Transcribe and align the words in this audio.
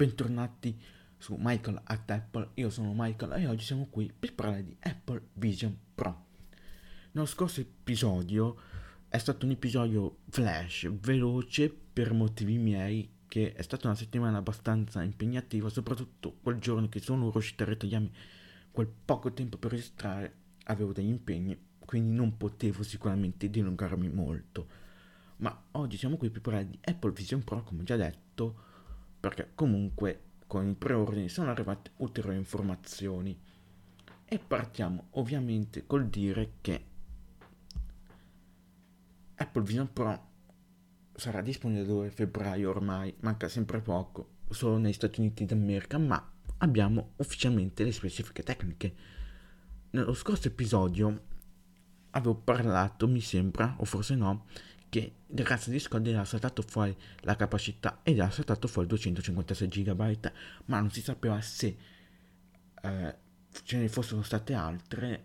bentornati 0.00 0.74
su 1.18 1.36
Michael 1.38 1.78
at 1.84 2.10
Apple, 2.10 2.52
io 2.54 2.70
sono 2.70 2.94
Michael 2.96 3.42
e 3.42 3.46
oggi 3.46 3.66
siamo 3.66 3.86
qui 3.90 4.10
per 4.18 4.32
parlare 4.32 4.64
di 4.64 4.74
Apple 4.80 5.28
Vision 5.34 5.76
Pro. 5.94 6.24
Nello 7.10 7.26
scorso 7.26 7.60
episodio 7.60 8.56
è 9.08 9.18
stato 9.18 9.44
un 9.44 9.52
episodio 9.52 10.20
flash, 10.30 10.90
veloce 10.90 11.68
per 11.68 12.14
motivi 12.14 12.56
miei, 12.56 13.10
che 13.28 13.52
è 13.52 13.60
stata 13.60 13.88
una 13.88 13.94
settimana 13.94 14.38
abbastanza 14.38 15.02
impegnativa, 15.02 15.68
soprattutto 15.68 16.38
quel 16.42 16.56
giorno 16.56 16.88
che 16.88 17.00
sono 17.00 17.30
riuscito 17.30 17.64
a 17.64 17.66
ritagliarmi 17.66 18.10
quel 18.70 18.88
poco 19.04 19.34
tempo 19.34 19.58
per 19.58 19.72
registrare, 19.72 20.34
avevo 20.64 20.94
degli 20.94 21.08
impegni, 21.08 21.54
quindi 21.78 22.16
non 22.16 22.38
potevo 22.38 22.82
sicuramente 22.82 23.50
dilungarmi 23.50 24.08
molto 24.08 24.88
ma 25.40 25.64
oggi 25.72 25.96
siamo 25.96 26.16
qui 26.16 26.30
per 26.30 26.40
parlare 26.42 26.68
di 26.68 26.78
Apple 26.82 27.12
Vision 27.12 27.42
Pro, 27.42 27.62
come 27.62 27.82
già 27.82 27.96
detto, 27.96 28.68
perché 29.20 29.50
comunque 29.54 30.22
con 30.46 30.66
i 30.66 30.74
preordini 30.74 31.28
sono 31.28 31.50
arrivate 31.50 31.92
ulteriori 31.98 32.38
informazioni. 32.38 33.38
E 34.24 34.38
partiamo 34.38 35.08
ovviamente 35.10 35.86
col 35.86 36.08
dire 36.08 36.54
che 36.60 36.84
Apple 39.34 39.62
Vision 39.62 39.92
Pro 39.92 40.28
sarà 41.14 41.42
disponibile 41.42 41.82
il 41.82 41.88
2 41.88 42.10
febbraio 42.10 42.70
ormai, 42.70 43.14
manca 43.20 43.48
sempre 43.48 43.80
poco, 43.80 44.38
solo 44.48 44.78
negli 44.78 44.92
Stati 44.92 45.20
Uniti 45.20 45.44
d'America, 45.44 45.98
ma 45.98 46.32
abbiamo 46.58 47.12
ufficialmente 47.16 47.84
le 47.84 47.92
specifiche 47.92 48.42
tecniche. 48.42 48.94
Nello 49.90 50.14
scorso 50.14 50.48
episodio 50.48 51.22
avevo 52.10 52.36
parlato, 52.36 53.08
mi 53.08 53.20
sembra, 53.20 53.74
o 53.78 53.84
forse 53.84 54.14
no, 54.14 54.46
che 54.90 55.14
il 55.26 55.42
cazzo 55.44 55.70
di 55.70 55.76
Discord 55.76 56.06
era 56.06 56.24
saltato 56.24 56.60
fuori 56.62 56.94
la 57.20 57.36
capacità 57.36 58.00
ed 58.02 58.18
era 58.18 58.28
saltato 58.28 58.68
fuori 58.68 58.88
256 58.88 59.68
GB, 59.68 60.32
ma 60.66 60.80
non 60.80 60.90
si 60.90 61.00
sapeva 61.00 61.40
se 61.40 61.76
eh, 62.82 63.16
ce 63.64 63.78
ne 63.78 63.88
fossero 63.88 64.22
state 64.22 64.52
altre 64.52 65.24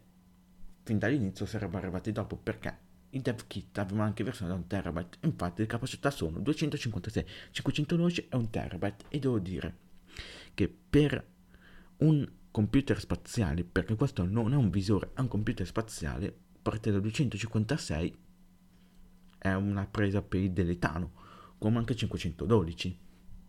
fin 0.84 1.00
dall'inizio 1.00 1.46
sarebbero 1.46 1.80
arrivate 1.80 2.12
dopo 2.12 2.38
perché 2.38 2.84
il 3.10 3.22
dev 3.22 3.48
kit 3.48 3.78
aveva 3.80 4.04
anche 4.04 4.24
versione 4.24 4.52
da 4.52 4.58
1 4.58 4.66
terabyte. 4.68 5.18
Infatti 5.22 5.62
le 5.62 5.68
capacità 5.68 6.12
sono 6.12 6.40
256 6.40 7.26
512 7.52 8.28
e 8.30 8.36
1 8.36 8.50
terabyte. 8.50 9.06
E 9.10 9.20
devo 9.20 9.40
dire 9.40 9.78
che 10.54 10.68
per 10.68 11.26
un 11.98 12.30
computer 12.52 13.00
spaziale 13.00 13.64
perché 13.64 13.96
questo 13.96 14.26
non 14.26 14.54
è 14.54 14.56
un 14.56 14.70
visore 14.70 15.12
è 15.14 15.20
un 15.20 15.28
computer 15.28 15.66
spaziale 15.66 16.34
parte 16.62 16.92
da 16.92 17.00
256 17.00 18.16
è 19.46 19.56
una 19.56 19.86
presa 19.86 20.22
per 20.22 20.42
il 20.42 20.52
deletano, 20.52 21.12
come 21.58 21.78
anche 21.78 21.96
512. 21.96 22.98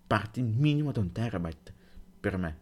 Parti 0.07 0.43
minimo 0.43 0.93
da 0.93 1.01
un 1.01 1.13
terabyte 1.13 1.75
per 2.21 2.37
me, 2.37 2.59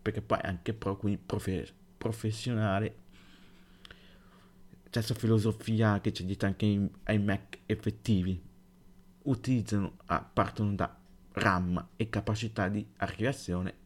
perché 0.00 0.22
poi 0.22 0.38
anche 0.42 0.72
pro, 0.72 0.96
quindi 0.96 1.20
profe- 1.24 1.72
professionale. 1.96 3.04
Questa 4.90 5.14
filosofia 5.14 6.00
che 6.00 6.12
c'è 6.12 6.24
dietro 6.24 6.48
anche 6.48 6.90
ai 7.04 7.18
Mac 7.18 7.58
effettivi. 7.66 8.42
Utilizzano, 9.24 9.96
ah, 10.06 10.22
partono 10.22 10.74
da 10.74 10.96
RAM 11.32 11.88
e 11.96 12.08
capacità 12.08 12.68
di 12.68 12.86
archiviazione 12.96 13.84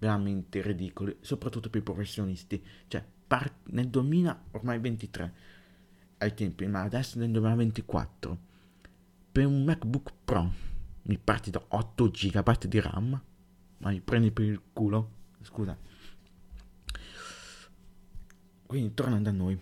veramente 0.00 0.62
ridicole, 0.62 1.16
soprattutto 1.20 1.68
per 1.70 1.80
i 1.80 1.84
professionisti. 1.84 2.62
Cioè, 2.88 3.04
part- 3.26 3.68
nel 3.70 3.88
2000, 3.88 4.44
ormai 4.52 4.78
23, 4.78 5.34
ai 6.20 6.34
tempi, 6.34 6.66
ma 6.66 6.82
adesso 6.82 7.18
nel 7.18 7.30
2024 7.30 8.38
per 9.32 9.46
un 9.46 9.64
MacBook 9.64 10.12
Pro 10.24 10.52
mi 11.02 11.18
parti 11.18 11.50
da 11.50 11.62
8 11.66 12.10
GB 12.10 12.64
di 12.66 12.80
RAM, 12.80 13.22
ma 13.78 13.90
mi 13.90 14.00
prendi 14.00 14.30
per 14.30 14.44
il 14.44 14.60
culo, 14.72 15.10
scusa. 15.42 15.76
Quindi 18.66 18.94
tornando 18.94 19.28
a 19.30 19.32
noi, 19.32 19.58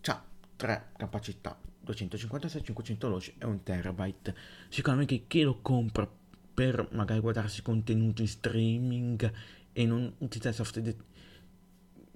c'ha 0.00 0.22
tre 0.56 0.90
capacità, 0.96 1.58
256, 1.80 2.62
512 2.62 3.34
e 3.38 3.46
1 3.46 3.60
terabyte. 3.62 4.34
Sicuramente 4.68 5.26
chi 5.26 5.42
lo 5.42 5.60
compra 5.60 6.08
per 6.54 6.88
magari 6.92 7.20
guardarsi 7.20 7.62
contenuti 7.62 8.22
in 8.22 8.28
streaming 8.28 9.32
e 9.72 9.86
non 9.86 10.12
utilizzare 10.18 10.54
software 10.54 10.96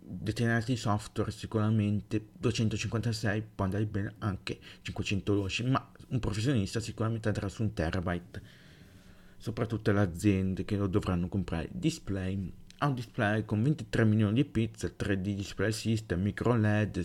determinati 0.09 0.77
software 0.77 1.31
sicuramente 1.31 2.29
256 2.39 3.43
può 3.55 3.65
andare 3.65 3.85
bene 3.87 4.15
anche 4.19 4.59
512 4.83 5.65
ma 5.65 5.93
un 6.09 6.19
professionista 6.19 6.81
sicuramente 6.81 7.29
andrà 7.29 7.49
su 7.49 7.63
un 7.63 7.75
terabyte. 7.75 8.43
Soprattutto 9.37 9.93
le 9.93 10.01
aziende 10.01 10.65
che 10.65 10.77
lo 10.77 10.87
dovranno 10.87 11.29
comprare. 11.29 11.69
Display 11.71 12.53
ha 12.79 12.87
un 12.87 12.95
display 12.95 13.45
con 13.45 13.63
23 13.63 14.05
milioni 14.05 14.35
di 14.35 14.45
pixel 14.45 14.95
3D 14.99 15.35
display 15.35 15.73
system 15.73 16.23
micro 16.23 16.57
led 16.57 17.05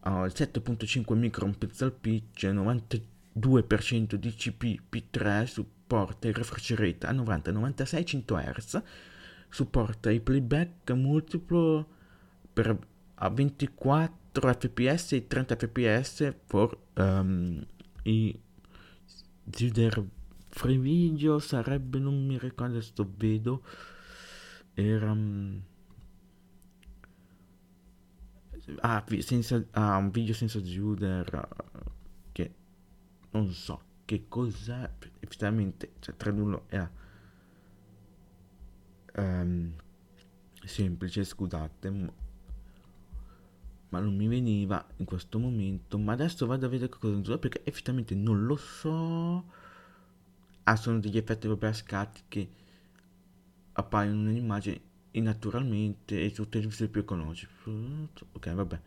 uh, 0.00 0.26
7.5 0.26 1.14
micron 1.14 1.56
pixel 1.56 1.92
pitch 1.92 2.44
92% 2.44 4.14
di 4.14 4.34
CP 4.34 4.80
P3 4.90 5.44
supporta 5.44 6.28
il 6.28 6.34
refresh 6.34 6.74
rate 6.74 7.06
a 7.06 7.12
90-96 7.12 8.04
100 8.04 8.36
Hz 8.36 8.82
supporta 9.54 10.10
il 10.10 10.20
playback 10.20 10.90
multiplo 10.90 11.86
per 12.52 12.76
a 13.14 13.28
24 13.28 14.52
fps 14.52 15.12
e 15.12 15.26
30 15.28 15.56
fps 15.56 16.34
per 16.44 16.76
um, 16.94 17.64
i 18.02 18.36
Zilder 19.48 20.04
free 20.48 20.78
video. 20.78 21.38
Sarebbe 21.38 22.00
non 22.00 22.26
mi 22.26 22.36
ricordo 22.36 22.80
sto 22.80 23.08
vedo 23.16 23.62
era 24.74 25.12
um, 25.12 25.62
ah, 28.80 29.04
senza, 29.20 29.64
ah, 29.70 29.98
un 29.98 30.10
video 30.10 30.34
senza 30.34 30.64
Zuder 30.64 31.48
che 32.32 32.54
non 33.30 33.52
so 33.52 33.82
che 34.04 34.24
cos'è 34.26 34.90
effettivamente 35.20 35.92
cioè 36.00 36.16
tradurlo 36.16 36.64
era 36.70 37.02
ehm, 39.14 39.72
semplice, 40.64 41.24
scusate, 41.24 41.90
ma 43.88 44.00
non 44.00 44.16
mi 44.16 44.26
veniva 44.26 44.84
in 44.96 45.04
questo 45.04 45.38
momento, 45.38 45.98
ma 45.98 46.12
adesso 46.12 46.46
vado 46.46 46.66
a 46.66 46.68
vedere 46.68 46.90
cosa 46.90 47.16
uso 47.16 47.38
perché 47.38 47.62
effettivamente 47.64 48.14
non 48.14 48.44
lo 48.44 48.56
so. 48.56 49.44
Ah, 50.64 50.76
sono 50.76 50.98
degli 50.98 51.16
effetti 51.16 51.46
proprio 51.46 51.68
a 51.68 51.72
scatti 51.74 52.22
che 52.26 52.48
appaiono 53.72 54.22
nell'immagine 54.22 54.80
e 55.10 55.20
naturalmente 55.20 56.24
e 56.24 56.30
su 56.34 56.48
televisione 56.48 56.90
più 56.90 57.02
economici. 57.02 57.46
Ok, 58.32 58.52
vabbè. 58.52 58.80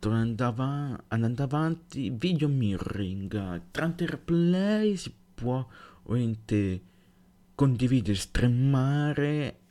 Avanti, 0.00 0.42
andando 0.42 1.42
avanti, 1.44 2.10
video 2.10 2.48
mirroring. 2.48 3.70
Tramite 3.70 4.06
replay 4.06 4.96
si 4.96 5.14
può 5.34 5.64
ovviamente 6.04 6.82
condividere, 7.54 8.16
streamare 8.16 9.61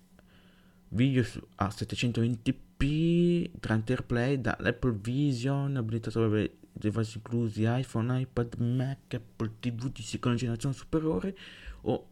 video 0.91 1.23
su, 1.23 1.41
a 1.55 1.67
720p 1.67 3.59
tramite 3.59 3.93
AirPlay 3.93 4.39
dall'Apple 4.39 4.97
Vision, 5.01 5.75
abilitato 5.77 6.27
per 6.29 6.51
device 6.73 7.17
inclusi 7.17 7.63
iPhone, 7.65 8.21
iPad, 8.21 8.55
Mac, 8.55 9.13
Apple 9.13 9.53
TV 9.59 9.91
di 9.91 10.01
seconda 10.01 10.37
generazione 10.37 10.75
superiore 10.75 11.37
o 11.81 12.07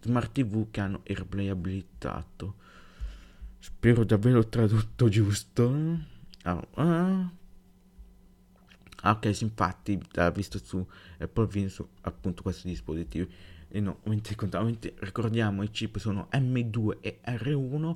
smart 0.00 0.32
TV 0.32 0.70
che 0.70 0.80
hanno 0.80 1.02
AirPlay 1.06 1.48
abilitato. 1.48 2.56
Spero 3.58 4.04
davvero 4.04 4.46
tradotto 4.48 5.08
giusto. 5.08 5.98
Ah, 6.42 6.66
ah. 6.74 7.32
ok, 9.04 9.40
infatti, 9.40 9.98
ha 10.16 10.30
visto 10.30 10.58
su 10.58 10.86
Apple 11.18 11.46
Vision 11.46 11.88
appunto 12.02 12.42
questi 12.42 12.68
dispositivi 12.68 13.32
e 13.74 13.80
no, 13.80 13.98
ovviamente, 14.04 14.94
ricordiamo 15.00 15.64
i 15.64 15.70
chip 15.70 15.98
sono 15.98 16.28
M2 16.30 16.98
e 17.00 17.18
R1 17.26 17.94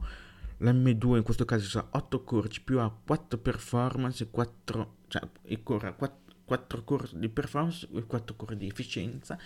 l'M2 0.58 1.16
in 1.16 1.22
questo 1.22 1.44
caso 1.44 1.68
sa 1.68 1.88
8 1.90 2.24
core 2.24 2.48
CPU 2.48 2.78
ha 2.78 2.90
4 2.90 3.38
performance 3.38 4.24
e 4.24 4.30
4 4.30 4.96
cioè 5.08 5.28
il 5.44 5.62
core 5.62 5.94
4, 5.94 6.18
4 6.44 6.84
core 6.84 7.08
di 7.14 7.28
performance 7.28 7.88
e 7.92 8.04
4 8.04 8.36
core 8.36 8.56
di 8.56 8.66
efficienza 8.66 9.38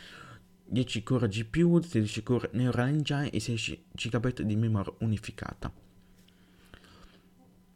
10 0.64 1.02
core 1.02 1.28
GPU 1.28 1.80
16 1.80 2.22
core 2.22 2.50
Neural 2.52 2.88
Engine 2.88 3.30
e 3.30 3.40
16 3.40 3.84
GB 3.92 4.40
di 4.40 4.56
memoria 4.56 4.94
unificata. 5.00 5.70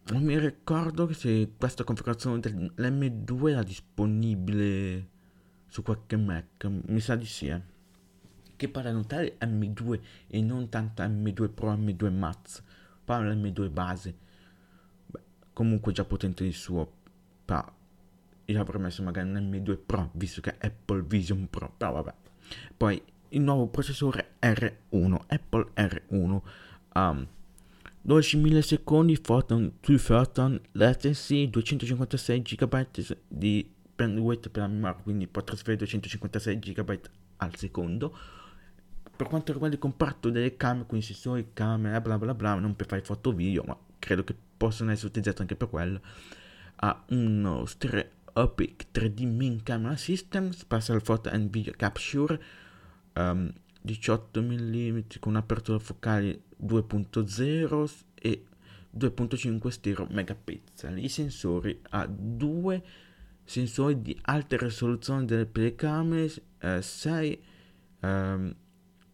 Non 0.08 0.22
mi 0.22 0.38
ricordo 0.38 1.12
se 1.12 1.52
questa 1.58 1.84
configurazione 1.84 2.40
dell'M2 2.40 3.48
era 3.50 3.62
disponibile 3.62 5.08
su 5.66 5.82
qualche 5.82 6.16
Mac 6.16 6.64
mi 6.64 7.00
sa 7.00 7.16
di 7.16 7.26
sì 7.26 7.48
eh. 7.48 7.60
Che 8.56 8.68
parla 8.70 8.92
notare 8.92 9.36
M2 9.40 10.00
e 10.28 10.40
non 10.40 10.70
tanto 10.70 11.02
M2 11.02 11.52
Pro, 11.52 11.74
M2 11.74 12.10
Max, 12.10 12.62
parla 13.06 13.32
M2 13.32 13.70
base. 13.70 14.14
Beh, 15.06 15.20
comunque 15.52 15.92
già 15.92 16.04
potente 16.04 16.44
di 16.44 16.52
suo, 16.52 16.92
però 17.44 17.64
io 18.44 18.60
avrei 18.60 18.82
messo 18.82 19.02
magari 19.02 19.30
un 19.30 19.36
M2 19.36 19.78
Pro, 19.86 20.10
visto 20.14 20.40
che 20.40 20.58
è 20.58 20.66
Apple 20.66 21.02
Vision 21.02 21.48
Pro, 21.48 21.72
però 21.76 21.92
vabbè. 21.92 22.14
Poi 22.76 23.02
il 23.30 23.40
nuovo 23.40 23.68
processore 23.68 24.34
R1, 24.40 25.20
Apple 25.28 25.70
R1. 25.74 26.40
Um, 26.94 27.26
12 28.02 28.36
millisecondi 28.36 29.18
photon 29.20 29.80
to 29.80 29.96
photon 29.98 30.60
latency, 30.72 31.50
256 31.50 32.42
GB 32.42 32.86
di 33.26 33.68
bandwidth 33.96 34.48
per 34.50 34.62
la 34.62 34.68
memoria, 34.68 35.02
quindi 35.02 35.26
può 35.26 35.42
trasferire 35.42 35.78
256 35.78 36.58
GB 36.58 37.00
al 37.38 37.56
secondo. 37.56 38.16
Per 39.16 39.28
quanto 39.28 39.52
riguarda 39.52 39.76
il 39.76 39.80
comparto 39.80 40.28
delle 40.30 40.56
camere, 40.56 40.86
quindi 40.86 41.06
sensori, 41.06 41.50
camera, 41.52 42.00
bla 42.00 42.18
bla 42.18 42.34
bla, 42.34 42.54
non 42.54 42.76
per 42.76 42.86
fare 42.86 43.02
foto 43.02 43.32
video, 43.32 43.64
ma 43.64 43.76
credo 43.98 44.24
che 44.24 44.36
possano 44.56 44.90
essere 44.90 45.08
utilizzati 45.08 45.40
anche 45.40 45.56
per 45.56 45.68
quello, 45.68 46.00
ha 46.76 47.04
uno 47.08 47.64
Stereopic 47.64 48.86
3D 48.92 49.26
Main 49.34 49.62
Camera 49.62 49.96
System, 49.96 50.50
Spatial 50.50 51.02
Photo 51.02 51.30
and 51.30 51.50
Video 51.50 51.72
Capture, 51.76 52.40
um, 53.14 53.52
18 53.80 54.42
mm 54.42 54.98
con 55.20 55.32
un'apertura 55.32 55.78
focale 55.78 56.42
2.0 56.62 57.90
e 58.14 58.44
2.5 58.96 59.68
stereo 59.68 60.06
megapixel. 60.10 60.98
I 60.98 61.08
sensori 61.08 61.80
ha 61.90 62.06
due 62.06 62.82
sensori 63.44 64.02
di 64.02 64.18
alta 64.22 64.56
risoluzione 64.56 65.24
delle 65.24 65.50
telecamere, 65.50 66.32
eh, 66.58 66.82
6 66.82 67.42
um, 68.00 68.54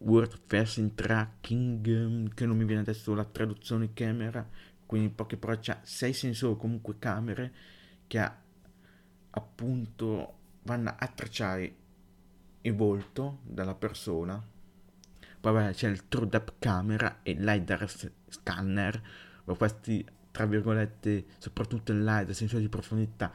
word 0.05 0.39
facing 0.47 0.95
tracking, 0.95 1.87
um, 1.87 2.29
che 2.29 2.47
non 2.47 2.57
mi 2.57 2.65
viene 2.65 2.83
adesso 2.83 3.15
la 3.15 3.25
traduzione 3.25 3.93
camera, 3.93 4.49
quindi 4.87 5.09
in 5.09 5.15
poche 5.15 5.37
parole 5.37 5.61
c'ha 5.63 5.79
6 5.83 6.13
sensori 6.13 6.57
comunque 6.57 6.99
camere 6.99 7.53
che 8.07 8.19
ha, 8.19 8.41
appunto 9.31 10.39
vanno 10.63 10.95
a 10.97 11.07
tracciare 11.09 11.75
il 12.63 12.75
volto 12.75 13.39
della 13.43 13.75
persona. 13.75 14.51
Poi 15.41 15.73
c'è 15.73 15.89
il 15.89 16.09
True 16.09 16.29
Depth 16.29 16.55
Camera 16.59 17.21
e 17.23 17.35
LiDAR 17.35 17.91
Scanner, 18.29 19.03
questi 19.57 20.07
tra 20.31 20.47
virgolette, 20.47 21.27
soprattutto 21.39 21.93
il 21.93 21.99
LiDAR, 21.99 22.35
sensori 22.35 22.63
di 22.63 22.69
profondità, 22.69 23.33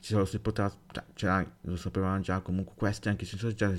ci 0.00 0.14
lo 0.14 0.24
si 0.24 0.38
potrà, 0.38 0.72
cioè, 1.14 1.46
lo 1.62 1.76
sapevamo 1.76 2.20
già, 2.20 2.40
comunque 2.40 2.74
questi 2.76 3.08
anche 3.08 3.24
i 3.24 3.26
sensori 3.26 3.54
già 3.54 3.70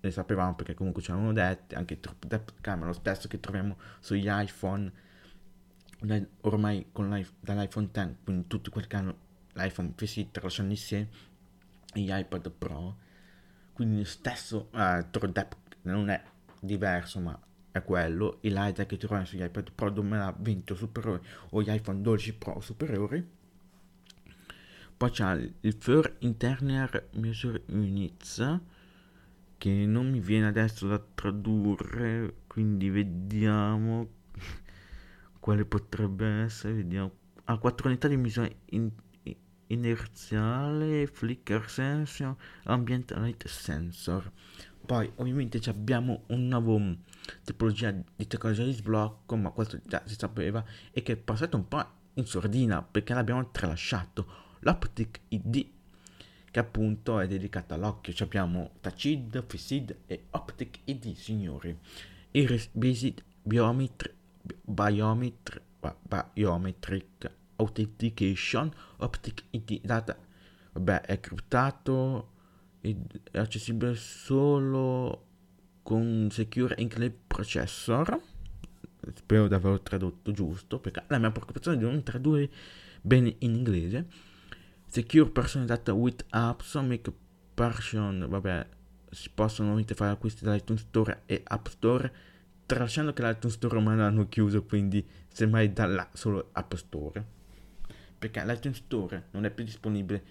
li 0.00 0.10
sapevamo 0.10 0.54
perché 0.54 0.74
comunque 0.74 1.02
c'erano 1.02 1.32
detti, 1.32 1.74
anche 1.74 1.94
il 1.94 2.00
True 2.00 2.16
Depth 2.26 2.60
Camera, 2.60 2.86
lo 2.86 2.92
stesso 2.92 3.28
che 3.28 3.40
troviamo 3.40 3.76
sugli 4.00 4.26
iPhone, 4.28 4.92
ormai 6.42 6.88
con 6.92 7.08
dall'iPhone 7.40 7.88
10, 7.92 8.16
quindi 8.22 8.46
tutti 8.46 8.70
quelli 8.70 8.86
che 8.86 8.96
hanno 8.96 9.16
l'iPhone 9.54 9.92
FSI 9.96 10.30
tralasciano 10.30 10.70
insieme, 10.70 11.08
e 11.94 12.00
gli 12.00 12.10
iPad 12.12 12.50
Pro, 12.50 12.96
quindi 13.72 13.98
lo 13.98 14.04
stesso 14.04 14.68
Depth 14.70 15.76
non 15.82 16.10
è 16.10 16.22
diverso, 16.60 17.20
ma 17.20 17.40
è 17.70 17.82
quello, 17.82 18.38
i 18.42 18.48
LiDAR 18.48 18.86
che 18.86 18.96
troviamo 18.96 19.24
sugli 19.24 19.42
iPad 19.42 19.72
Pro 19.72 19.90
2020 19.90 20.72
o 20.72 20.74
superiori 20.74 21.26
o 21.50 21.62
gli 21.62 21.70
iPhone 21.70 22.00
12 22.00 22.34
Pro 22.34 22.60
superiori. 22.60 23.36
Poi 24.96 25.10
c'è 25.10 25.50
il 25.60 25.76
Fur 25.78 26.16
Internal 26.20 27.08
Measure 27.12 27.62
Units 27.68 28.60
che 29.58 29.70
non 29.70 30.08
mi 30.08 30.20
viene 30.20 30.46
adesso 30.46 30.86
da 30.86 31.02
tradurre, 31.14 32.42
quindi 32.46 32.88
vediamo 32.88 34.08
quale 35.40 35.64
potrebbe 35.64 36.26
essere, 36.42 36.74
vediamo. 36.74 37.12
Ha 37.44 37.54
ah, 37.54 37.58
quattro 37.58 37.88
unità 37.88 38.08
di 38.08 38.16
misura 38.16 38.48
in, 38.70 38.90
inerziale, 39.68 41.06
flicker 41.06 41.68
sensor, 41.68 42.36
ambient 42.64 43.12
light 43.16 43.46
sensor. 43.46 44.30
Poi 44.84 45.10
ovviamente 45.16 45.60
abbiamo 45.68 46.24
un 46.28 46.48
nuovo 46.48 46.78
mm, 46.78 46.92
tipologia 47.44 47.90
di 47.90 48.26
tecnologia 48.26 48.64
di 48.64 48.72
sblocco, 48.72 49.36
ma 49.36 49.50
questo 49.50 49.80
già 49.84 50.02
si 50.06 50.14
sapeva, 50.16 50.64
e 50.90 51.02
che 51.02 51.12
è 51.12 51.16
passato 51.16 51.56
un 51.56 51.68
po' 51.68 51.84
in 52.14 52.26
sordina 52.26 52.82
perché 52.82 53.12
l'abbiamo 53.12 53.50
tralasciato. 53.50 54.46
L'Optic 54.60 55.20
ID, 55.28 55.66
che 56.50 56.58
appunto 56.58 57.20
è 57.20 57.26
dedicata 57.26 57.74
all'occhio. 57.74 58.12
Ci 58.12 58.22
abbiamo 58.22 58.72
Tacid, 58.80 59.44
Fisid 59.46 59.96
e 60.06 60.26
Optic 60.30 60.80
ID, 60.84 61.14
signori. 61.14 61.76
Iris 62.32 62.68
Visit 62.72 63.24
Biometri, 63.42 64.12
Biometri, 64.64 65.60
Biometric 66.32 67.30
Authentication, 67.56 68.72
Optic 68.98 69.44
ID, 69.50 69.80
data, 69.82 70.16
vabbè, 70.72 71.00
è 71.02 71.20
criptato 71.20 72.36
è 72.80 73.38
accessibile 73.38 73.94
solo 73.94 75.24
con 75.82 76.28
Secure 76.30 76.76
Enclave 76.76 77.16
Processor. 77.26 78.20
Spero 79.14 79.48
di 79.48 79.54
averlo 79.54 79.80
tradotto 79.80 80.32
giusto, 80.32 80.78
perché 80.78 81.02
la 81.08 81.18
mia 81.18 81.30
preoccupazione 81.30 81.76
è 81.76 81.80
di 81.80 81.86
non 81.86 82.02
tradurre 82.02 82.50
bene 83.00 83.34
in 83.38 83.54
inglese. 83.54 84.06
Secure 84.88 85.30
Personal 85.30 85.66
Data 85.66 85.92
with 85.92 86.24
Apps, 86.30 86.74
Make 86.76 87.12
Person, 87.54 88.26
vabbè, 88.28 88.66
si 89.10 89.30
possono 89.32 89.68
ovviamente 89.68 89.94
fare 89.94 90.12
acquisti 90.12 90.44
dall'iTunes 90.44 90.80
Store 90.80 91.22
e 91.26 91.42
App 91.44 91.66
Store, 91.68 92.12
tralasciando 92.64 93.12
che 93.12 93.22
l'iTunes 93.22 93.56
Store 93.56 93.76
ormai 93.76 93.96
l'hanno 93.96 94.28
chiuso, 94.28 94.64
quindi 94.64 95.06
semmai 95.28 95.72
dalla 95.72 96.08
solo 96.14 96.48
App 96.52 96.74
Store. 96.74 97.24
Perché 98.18 98.44
l'iTunes 98.44 98.78
Store 98.78 99.26
non 99.32 99.44
è 99.44 99.50
più 99.50 99.64
disponibile 99.64 100.24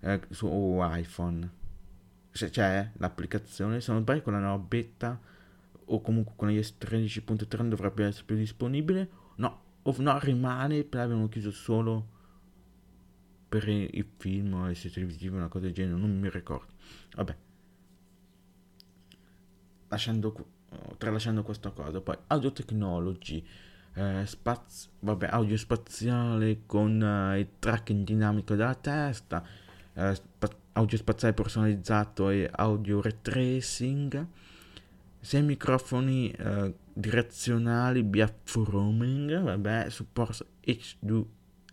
eh, 0.00 0.20
su 0.30 0.48
iPhone 0.80 1.60
se 2.32 2.50
c'è 2.50 2.90
l'applicazione, 2.94 3.80
se 3.80 3.92
non 3.92 4.00
sbaglio 4.00 4.22
con 4.22 4.32
la 4.32 4.40
nuova 4.40 4.58
beta 4.58 5.20
o 5.84 6.00
comunque 6.00 6.32
con 6.34 6.50
iOS 6.50 6.76
13.3 6.80 7.68
dovrebbe 7.68 8.06
essere 8.06 8.24
più 8.24 8.36
disponibile. 8.36 9.08
No, 9.36 9.60
o 9.82 9.94
no, 9.98 10.18
rimane, 10.18 10.86
l'abbiamo 10.90 11.28
chiuso 11.28 11.50
solo 11.50 12.11
per 13.52 13.68
i 13.68 14.02
film 14.16 14.54
o 14.54 14.66
le 14.66 14.74
serie 14.74 14.92
televisive, 14.92 15.36
una 15.36 15.48
cosa 15.48 15.66
del 15.66 15.74
genere, 15.74 16.00
non 16.00 16.18
mi 16.18 16.30
ricordo. 16.30 16.72
Vabbè. 17.16 17.36
Lasciando, 19.88 20.34
tralasciando 20.96 21.42
questa 21.42 21.68
cosa, 21.68 22.00
poi 22.00 22.16
audio 22.28 22.50
technology, 22.50 23.46
eh, 23.92 24.22
spaz- 24.24 24.88
vabbè, 25.00 25.26
audio 25.26 25.58
spaziale 25.58 26.62
con 26.64 27.02
eh, 27.02 27.40
il 27.40 27.48
tracking 27.58 28.06
dinamico 28.06 28.54
della 28.54 28.74
testa, 28.74 29.46
eh, 29.92 30.14
spa- 30.14 30.56
audio 30.72 30.96
spaziale 30.96 31.34
personalizzato 31.34 32.30
e 32.30 32.48
audio 32.50 33.02
retracing, 33.02 34.28
6 35.20 35.42
microfoni 35.42 36.30
eh, 36.30 36.74
direzionali 36.90 38.02
via 38.02 38.34
roaming, 38.54 39.42
vabbè, 39.42 39.90
supporto 39.90 40.46
H2, 40.64 41.24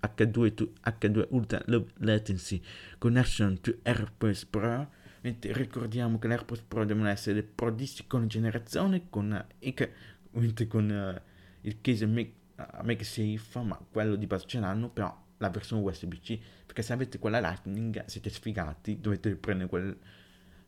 H2 0.01 0.53
to 0.53 0.73
H2 0.83 1.27
Ultra 1.29 1.61
Low 1.65 1.87
Latency 1.97 2.61
Connection 2.97 3.59
to 3.61 3.77
AirPods 3.83 4.45
Pro. 4.45 4.89
Mentre 5.21 5.51
ricordiamo 5.53 6.17
che 6.17 6.27
l'AirPods 6.27 6.61
Pro 6.61 6.85
devono 6.85 7.09
essere 7.09 7.35
le 7.35 7.43
Pro 7.43 7.71
di 7.71 7.85
seconda 7.85 8.27
generazione 8.27 9.09
con, 9.09 9.45
uh, 9.59 10.67
con 10.67 10.89
uh, 10.89 11.67
il 11.67 11.81
case 11.81 12.05
MagSafe, 12.05 13.61
ma 13.61 13.79
quello 13.91 14.15
di 14.15 14.27
base 14.27 14.45
ce 14.47 14.59
l'hanno, 14.59 14.89
però 14.89 15.27
la 15.37 15.49
versione 15.49 15.83
USB-C, 15.83 16.39
perché 16.65 16.81
se 16.81 16.93
avete 16.93 17.19
quella 17.19 17.39
Lightning 17.39 18.05
siete 18.05 18.29
sfigati, 18.29 18.99
dovete 18.99 19.35
prendere 19.35 19.69
quel, 19.69 19.97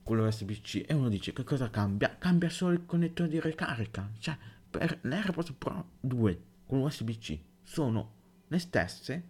quello 0.03 0.27
USB-C 0.27 0.83
e 0.87 0.93
uno 0.93 1.09
dice 1.09 1.33
che 1.33 1.43
cosa 1.43 1.69
cambia? 1.69 2.15
Cambia 2.17 2.49
solo 2.49 2.73
il 2.73 2.85
connettore 2.85 3.29
di 3.29 3.39
ricarica, 3.39 4.09
cioè 4.19 4.37
per 4.69 4.99
l'AirPods 5.01 5.53
Pro 5.57 5.91
2 6.01 6.41
con 6.65 6.81
USB-C 6.81 7.39
sono 7.63 8.19
le 8.51 8.59
stesse 8.59 9.23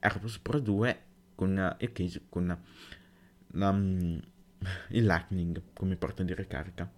AirPods 0.00 0.38
Pro 0.38 0.58
2 0.58 1.02
con 1.34 1.76
il 1.78 1.92
case 1.92 2.22
con 2.30 2.46
la, 3.48 3.68
um, 3.68 4.20
il 4.88 5.04
Lightning 5.04 5.62
come 5.74 5.96
porta 5.96 6.22
di 6.22 6.34
ricarica. 6.34 6.90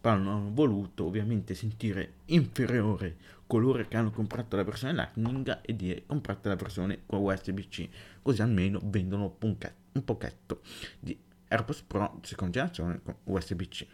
Però 0.00 0.16
non 0.16 0.28
hanno 0.28 0.50
voluto 0.52 1.06
ovviamente 1.06 1.54
sentire 1.54 2.14
inferiore 2.26 3.16
coloro 3.46 3.84
che 3.86 3.96
hanno 3.96 4.10
comprato 4.10 4.54
la 4.54 4.62
versione 4.62 4.92
Lightning 4.92 5.60
e 5.62 5.74
dire 5.74 6.04
comprate 6.06 6.48
la 6.48 6.56
versione 6.56 7.00
con 7.04 7.20
USB-C 7.20 7.88
così 8.22 8.42
almeno 8.42 8.80
vendono 8.84 9.36
un 9.40 10.04
pochetto 10.04 10.60
di 11.00 11.18
AirPods 11.48 11.82
Pro 11.82 12.18
seconda 12.22 12.52
generazione 12.52 13.00
con 13.02 13.16
USB-C 13.24 13.86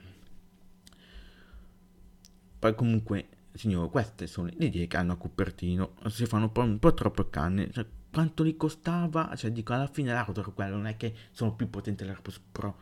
poi 2.59 2.75
comunque 2.75 3.29
signore 3.53 3.91
queste 3.91 4.27
sono 4.27 4.49
le 4.49 4.67
idee 4.67 4.87
che 4.87 4.97
hanno 4.97 5.13
a 5.13 5.17
Cupertino 5.17 5.95
si 6.07 6.27
fanno 6.27 6.51
un 6.55 6.79
po', 6.79 6.95
troppo 6.95 7.29
canne 7.29 7.71
cioè, 7.73 7.87
quanto 8.11 8.43
li 8.43 8.57
costava 8.57 9.35
cioè 9.37 9.51
dico 9.51 9.73
alla 9.73 9.89
fine 9.89 10.13
l'hardware 10.13 10.53
quello 10.53 10.77
non 10.77 10.87
è 10.87 10.97
che 10.97 11.15
sono 11.33 11.55
più 11.55 11.69
potenti 11.69 12.05
l'AirPods 12.05 12.41
Pro 12.53 12.77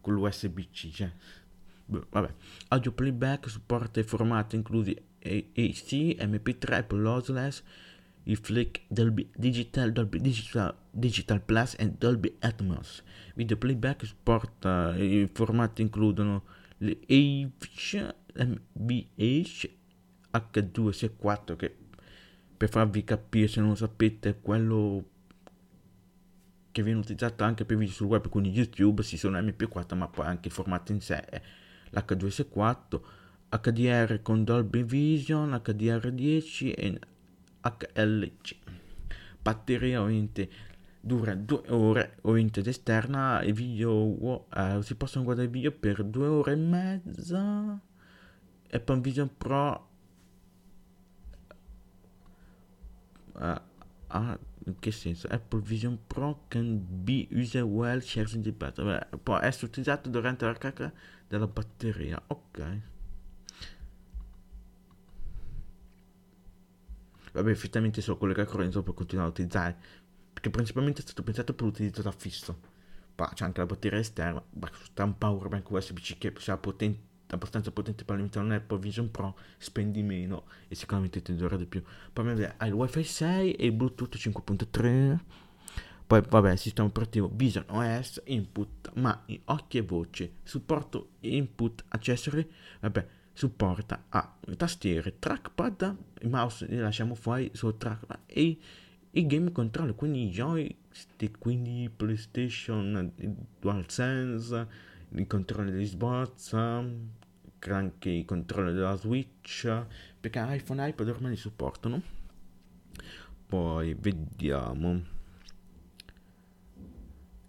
con 0.00 0.14
l'USB-C 0.14 0.90
cioè 0.90 1.12
vabbè. 1.86 2.34
Audio 2.68 2.92
playback 2.92 3.48
supporta 3.48 4.00
i 4.00 4.04
formati 4.04 4.56
inclusi 4.56 4.96
AC, 5.22 5.92
MP3, 6.20 6.72
Apple 6.72 7.00
lossless, 7.00 7.62
il 8.24 8.36
Flick 8.36 8.82
Dolby 8.88 9.28
Digital, 9.34 9.92
Dolby 9.92 10.20
Digital, 10.20 10.74
Digital 10.90 11.40
Plus 11.40 11.74
e 11.78 11.90
Dolby 11.90 12.36
Atmos. 12.40 13.02
Video 13.34 13.56
playback 13.56 14.04
supporta 14.06 14.96
i 14.96 15.28
formati 15.32 15.82
includono 15.82 16.44
le 16.78 16.98
AVH, 17.08 18.14
MVH, 18.36 19.70
H264 20.34 21.56
che 21.56 21.76
per 22.56 22.68
farvi 22.68 23.04
capire 23.04 23.48
se 23.48 23.60
non 23.60 23.70
lo 23.70 23.74
sapete 23.74 24.30
è 24.30 24.40
quello 24.40 25.04
che 26.72 26.82
viene 26.82 26.98
utilizzato 26.98 27.44
anche 27.44 27.64
per 27.64 27.76
video 27.76 27.94
sul 27.94 28.06
web 28.06 28.28
quindi 28.28 28.50
YouTube 28.50 29.02
si 29.02 29.16
sono 29.16 29.38
MP4 29.38 29.96
ma 29.96 30.08
poi 30.08 30.26
anche 30.26 30.48
il 30.48 30.54
formato 30.54 30.92
in 30.92 31.00
sé 31.00 31.20
è 31.24 31.40
l'H264 31.90 33.00
HDR 33.50 34.22
con 34.22 34.42
Dolby 34.42 34.82
Vision 34.82 35.50
HDR10 35.50 36.72
e 36.76 36.98
HLC 37.62 38.56
batteria 39.40 40.00
ovviamente 40.00 40.48
dura 41.00 41.34
due 41.34 41.62
ore 41.68 42.16
ovviamente 42.22 42.60
ed 42.60 42.66
esterna 42.66 43.40
e 43.40 43.52
video 43.52 44.46
eh, 44.50 44.78
si 44.82 44.94
possono 44.96 45.24
guardare 45.24 45.48
video 45.48 45.70
per 45.70 46.02
due 46.02 46.26
ore 46.26 46.52
e 46.52 46.56
mezza 46.56 47.80
Apple 48.70 49.00
Vision 49.00 49.30
Pro 49.36 49.92
uh, 53.34 53.60
ah, 54.08 54.38
in 54.66 54.78
che 54.78 54.90
senso? 54.90 55.26
Apple 55.28 55.60
Vision 55.60 55.98
Pro 56.06 56.44
can 56.48 56.84
be 57.04 57.28
used 57.30 57.60
well 57.62 58.00
shares 58.00 58.34
in 58.34 58.42
the 58.42 58.52
battery. 58.52 58.98
può 59.22 59.38
essere 59.38 59.66
utilizzato 59.66 60.08
durante 60.08 60.44
la 60.44 60.54
carica 60.54 60.92
della 61.28 61.46
batteria. 61.46 62.22
Ok. 62.26 62.80
Vabbè, 67.32 67.50
effettivamente 67.50 68.00
solo 68.00 68.16
collega 68.16 68.44
corrente 68.44 68.80
per 68.82 68.94
continuare 68.94 69.28
a 69.28 69.32
utilizzare. 69.32 69.76
Perché 70.32 70.50
principalmente 70.50 71.00
è 71.00 71.04
stato 71.04 71.22
pensato 71.22 71.52
per 71.54 71.66
l'utilizzo 71.66 72.02
da 72.02 72.12
fisso. 72.12 72.72
Poi 73.14 73.28
c'è 73.34 73.44
anche 73.44 73.60
la 73.60 73.66
batteria 73.66 73.98
esterna. 73.98 74.42
Ma 74.60 74.70
sta 74.72 75.04
un 75.04 75.18
powerbank 75.18 75.68
USB-C 75.70 76.18
che 76.18 76.32
sia 76.38 76.56
potente 76.56 77.12
abbastanza 77.34 77.70
potente 77.70 78.04
per 78.04 78.14
alimentare 78.14 78.46
un 78.46 78.52
Apple 78.52 78.78
Vision 78.78 79.10
Pro 79.10 79.36
spendi 79.58 80.02
meno 80.02 80.44
e 80.68 80.74
sicuramente 80.74 81.22
ti 81.22 81.34
durerà 81.34 81.56
di 81.56 81.66
più. 81.66 81.82
Poi 82.12 82.44
hai 82.56 82.68
il 82.68 82.74
wifi 82.74 83.04
6 83.04 83.52
e 83.52 83.66
il 83.66 83.72
bluetooth 83.72 84.16
5.3 84.16 85.18
poi 86.06 86.22
vabbè 86.28 86.52
il 86.52 86.58
sistema 86.58 86.88
operativo 86.88 87.30
Vision 87.32 87.64
OS 87.68 88.20
input 88.26 88.92
ma 88.94 89.24
occhi 89.46 89.78
e 89.78 89.82
voce 89.82 90.34
supporto 90.42 91.12
input 91.20 91.82
accessory 91.88 92.46
vabbè 92.80 93.06
supporta 93.32 94.04
a 94.10 94.36
tastiere 94.56 95.18
trackpad 95.18 95.96
il 96.20 96.28
mouse 96.28 96.66
li 96.66 96.76
lasciamo 96.76 97.14
fuori 97.14 97.50
sul 97.54 97.78
trackpad 97.78 98.20
e 98.26 98.58
i 99.10 99.26
game 99.26 99.50
controller 99.50 99.94
quindi 99.94 100.24
i 100.24 100.30
joystick 100.30 101.38
quindi 101.38 101.90
PlayStation 101.94 103.12
DualSense 103.58 104.68
i 105.14 105.26
controlli 105.26 105.72
di 105.72 105.84
sbozza 105.84 106.84
anche 107.72 108.10
i 108.10 108.24
controlli 108.24 108.72
della 108.72 108.96
Switch, 108.96 109.86
perché 110.20 110.44
iPhone 110.46 110.84
e 110.84 110.88
iPad 110.90 111.08
ormai 111.08 111.30
li 111.30 111.36
supportano. 111.36 112.02
Poi 113.46 113.94
vediamo. 113.94 115.12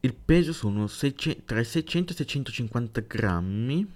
Il 0.02 0.14
peso 0.14 0.54
sono 0.54 0.86
600, 0.88 1.44
tra 1.46 1.60
i 1.60 1.66
600 1.66 2.14
e 2.14 2.16
650 2.16 3.02
grammi. 3.02 3.94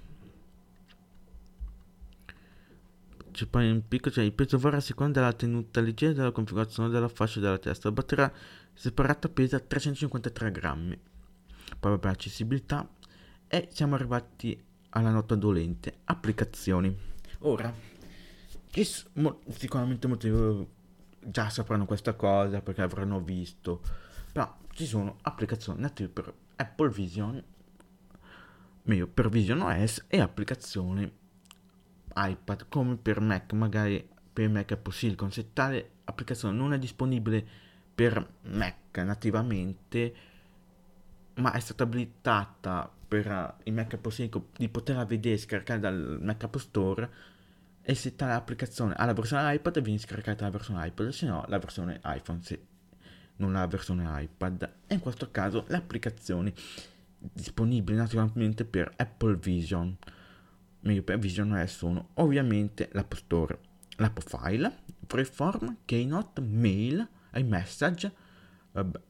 C'è 3.32 3.46
poi 3.46 3.70
un 3.70 3.88
picco, 3.88 4.10
cioè 4.10 4.24
il 4.24 4.34
peso 4.34 4.58
varia 4.58 4.80
a 4.80 4.82
seconda 4.82 5.20
della 5.20 5.34
tenuta 5.34 5.82
leggera 5.82 6.14
della 6.14 6.32
configurazione 6.32 6.90
della 6.90 7.08
fascia 7.08 7.40
della 7.40 7.60
testa. 7.60 7.90
La 7.90 7.94
batteria 7.94 8.34
separata 8.74 9.30
pesa 9.30 9.60
353 9.60 10.52
grammi. 10.52 11.00
Poi 11.80 11.92
vabbè, 11.92 12.08
accessibilità. 12.10 12.90
E 13.48 13.68
siamo 13.72 13.96
arrivati 13.96 14.62
alla 14.90 15.12
nota 15.12 15.36
dolente, 15.36 16.00
applicazioni. 16.06 16.96
Ora, 17.40 17.74
sicuramente 19.50 20.08
molti 20.08 20.68
già 21.22 21.50
sapranno 21.50 21.86
questa 21.86 22.14
cosa 22.14 22.62
perché 22.62 22.82
avranno 22.82 23.20
visto, 23.20 23.82
però 24.32 24.58
ci 24.72 24.86
sono 24.86 25.18
applicazioni 25.22 25.82
native 25.82 26.10
per 26.10 26.34
Apple 26.56 26.90
Vision, 26.90 27.44
meglio 28.84 29.08
per 29.08 29.30
Vision 29.30 29.62
OS 29.62 30.06
e 30.08 30.20
applicazioni 30.20 31.12
iPad 32.16 32.68
come 32.70 32.98
per 32.98 33.20
Mac, 33.22 33.54
magari 33.54 34.08
per 34.32 34.50
Mac 34.50 34.72
Apple 34.72 34.94
Silicon. 34.94 35.32
Se 35.32 35.54
tale 35.54 35.92
applicazione 36.06 36.56
non 36.58 36.74
è 36.74 36.80
disponibile 36.80 37.46
per 37.94 38.36
Mac 38.44 38.98
nativamente, 38.98 40.14
ma 41.40 41.52
è 41.54 41.60
stata 41.60 41.84
abilitata 41.84 42.92
per 43.08 43.56
il 43.64 43.74
Mac 43.74 43.94
App 43.94 44.08
Store 44.08 44.44
di 44.56 44.70
poterla 44.70 45.06
vedere 45.06 45.36
e 45.36 45.40
scaricare 45.40 45.80
dal 45.80 46.20
Mac 46.22 46.44
App 46.44 46.56
Store 46.58 47.10
e 47.82 47.96
se 47.96 48.16
tale 48.16 48.34
applicazione 48.34 48.94
ha 48.94 49.06
la 49.06 49.14
versione 49.14 49.54
iPad 49.56 49.82
viene 49.82 50.00
scaricata 50.00 50.46
la 50.46 50.52
versione 50.52 50.86
iPad 50.86 51.10
se 51.10 51.26
no 51.26 51.44
la 51.48 51.58
versione 51.58 52.00
iPhone 52.04 52.42
se 52.44 52.62
non 53.38 53.56
ha 53.56 53.60
la 53.60 53.68
versione 53.68 54.06
iPad. 54.24 54.70
E 54.86 54.94
in 54.94 55.00
questo 55.00 55.32
caso 55.32 55.66
le 55.68 55.78
applicazioni 55.78 56.54
disponibili 57.18 57.98
naturalmente 57.98 58.64
per 58.64 58.94
Apple 58.96 59.38
Vision. 59.38 59.98
Meglio 60.82 61.04
per 61.04 61.20
Vision 61.20 61.52
OS 61.52 61.76
sono 61.76 62.10
ovviamente 62.16 62.90
l'App 62.94 63.14
Store 63.14 63.60
l'App 63.98 64.20
File 64.20 64.78
Freeform 65.06 65.78
Keynote 65.86 66.42
Mail 66.42 67.08
iMessage 67.34 68.12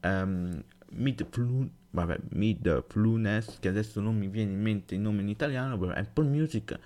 um, 0.02 0.62
Midflu 0.92 1.70
vabbè, 1.90 2.18
Mid 2.30 2.84
Flunes, 2.88 3.58
che 3.60 3.68
adesso 3.68 4.00
non 4.00 4.16
mi 4.16 4.28
viene 4.28 4.52
in 4.52 4.60
mente 4.60 4.94
il 4.94 5.00
nome 5.00 5.22
in 5.22 5.28
italiano, 5.28 5.76
vabbè, 5.76 5.98
Apple 5.98 6.26
Music, 6.26 6.78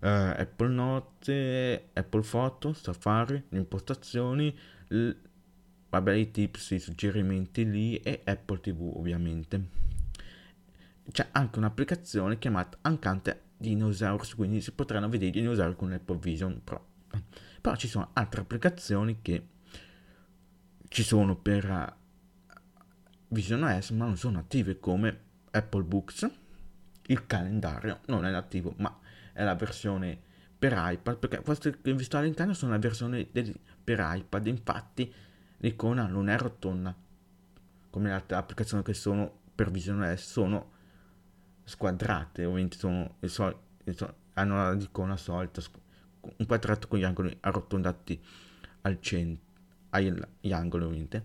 eh, 0.00 0.08
Apple 0.08 0.68
Note, 0.68 1.88
Apple 1.92 2.22
Photo, 2.22 2.72
Safari, 2.72 3.42
le 3.48 3.58
impostazioni, 3.58 4.56
l- 4.88 5.10
vabbè, 5.90 6.12
i 6.12 6.30
tips, 6.30 6.70
i 6.70 6.78
suggerimenti 6.78 7.68
lì 7.68 7.96
e 7.96 8.22
Apple 8.24 8.60
TV 8.60 8.92
ovviamente. 8.96 9.76
C'è 11.10 11.28
anche 11.32 11.58
un'applicazione 11.58 12.38
chiamata 12.38 12.78
Ancante 12.82 13.42
Dinosaurs, 13.56 14.34
quindi 14.34 14.60
si 14.60 14.72
potranno 14.72 15.08
vedere 15.08 15.30
i 15.30 15.40
dinosauri 15.40 15.74
con 15.74 15.90
l'Apple 15.90 16.18
Vision 16.18 16.60
Pro. 16.62 16.86
Però 17.60 17.74
ci 17.76 17.88
sono 17.88 18.10
altre 18.12 18.42
applicazioni 18.42 19.18
che 19.22 19.46
ci 20.88 21.02
sono 21.02 21.36
per 21.36 21.96
Vision 23.28 23.62
OS 23.62 23.90
ma 23.90 24.06
non 24.06 24.16
sono 24.16 24.38
attive 24.38 24.78
come 24.78 25.20
Apple 25.50 25.82
Books. 25.82 26.30
Il 27.06 27.26
calendario 27.26 28.00
non 28.06 28.24
è 28.24 28.32
attivo 28.32 28.74
ma 28.78 28.98
è 29.32 29.44
la 29.44 29.54
versione 29.54 30.26
per 30.58 30.74
iPad 30.76 31.18
perché 31.18 31.40
queste 31.40 31.80
che 31.80 31.94
vi 31.94 32.04
sto 32.04 32.18
all'interno 32.18 32.52
sono 32.52 32.72
la 32.72 32.78
versione 32.78 33.28
del, 33.30 33.54
per 33.82 34.00
iPad 34.02 34.46
infatti 34.48 35.12
l'icona 35.58 36.06
non 36.06 36.28
è 36.28 36.36
rotonda 36.36 36.94
come 37.90 38.08
le 38.08 38.14
altre 38.14 38.36
applicazioni 38.36 38.82
che 38.82 38.94
sono 38.94 39.32
per 39.54 39.70
Vision 39.70 40.02
OS 40.02 40.20
sono 40.20 40.72
squadrate 41.62 42.44
ovviamente 42.44 42.76
sono, 42.76 43.16
sol, 43.26 43.56
hanno 44.34 44.72
l'icona 44.72 45.16
solita 45.16 45.62
un 46.20 46.46
quadrato 46.46 46.88
con 46.88 46.98
gli 46.98 47.04
angoli 47.04 47.36
arrotondati 47.40 48.20
al 48.82 49.00
centro 49.00 49.46
agli 49.90 50.52
angoli 50.52 50.84
ovviamente 50.84 51.24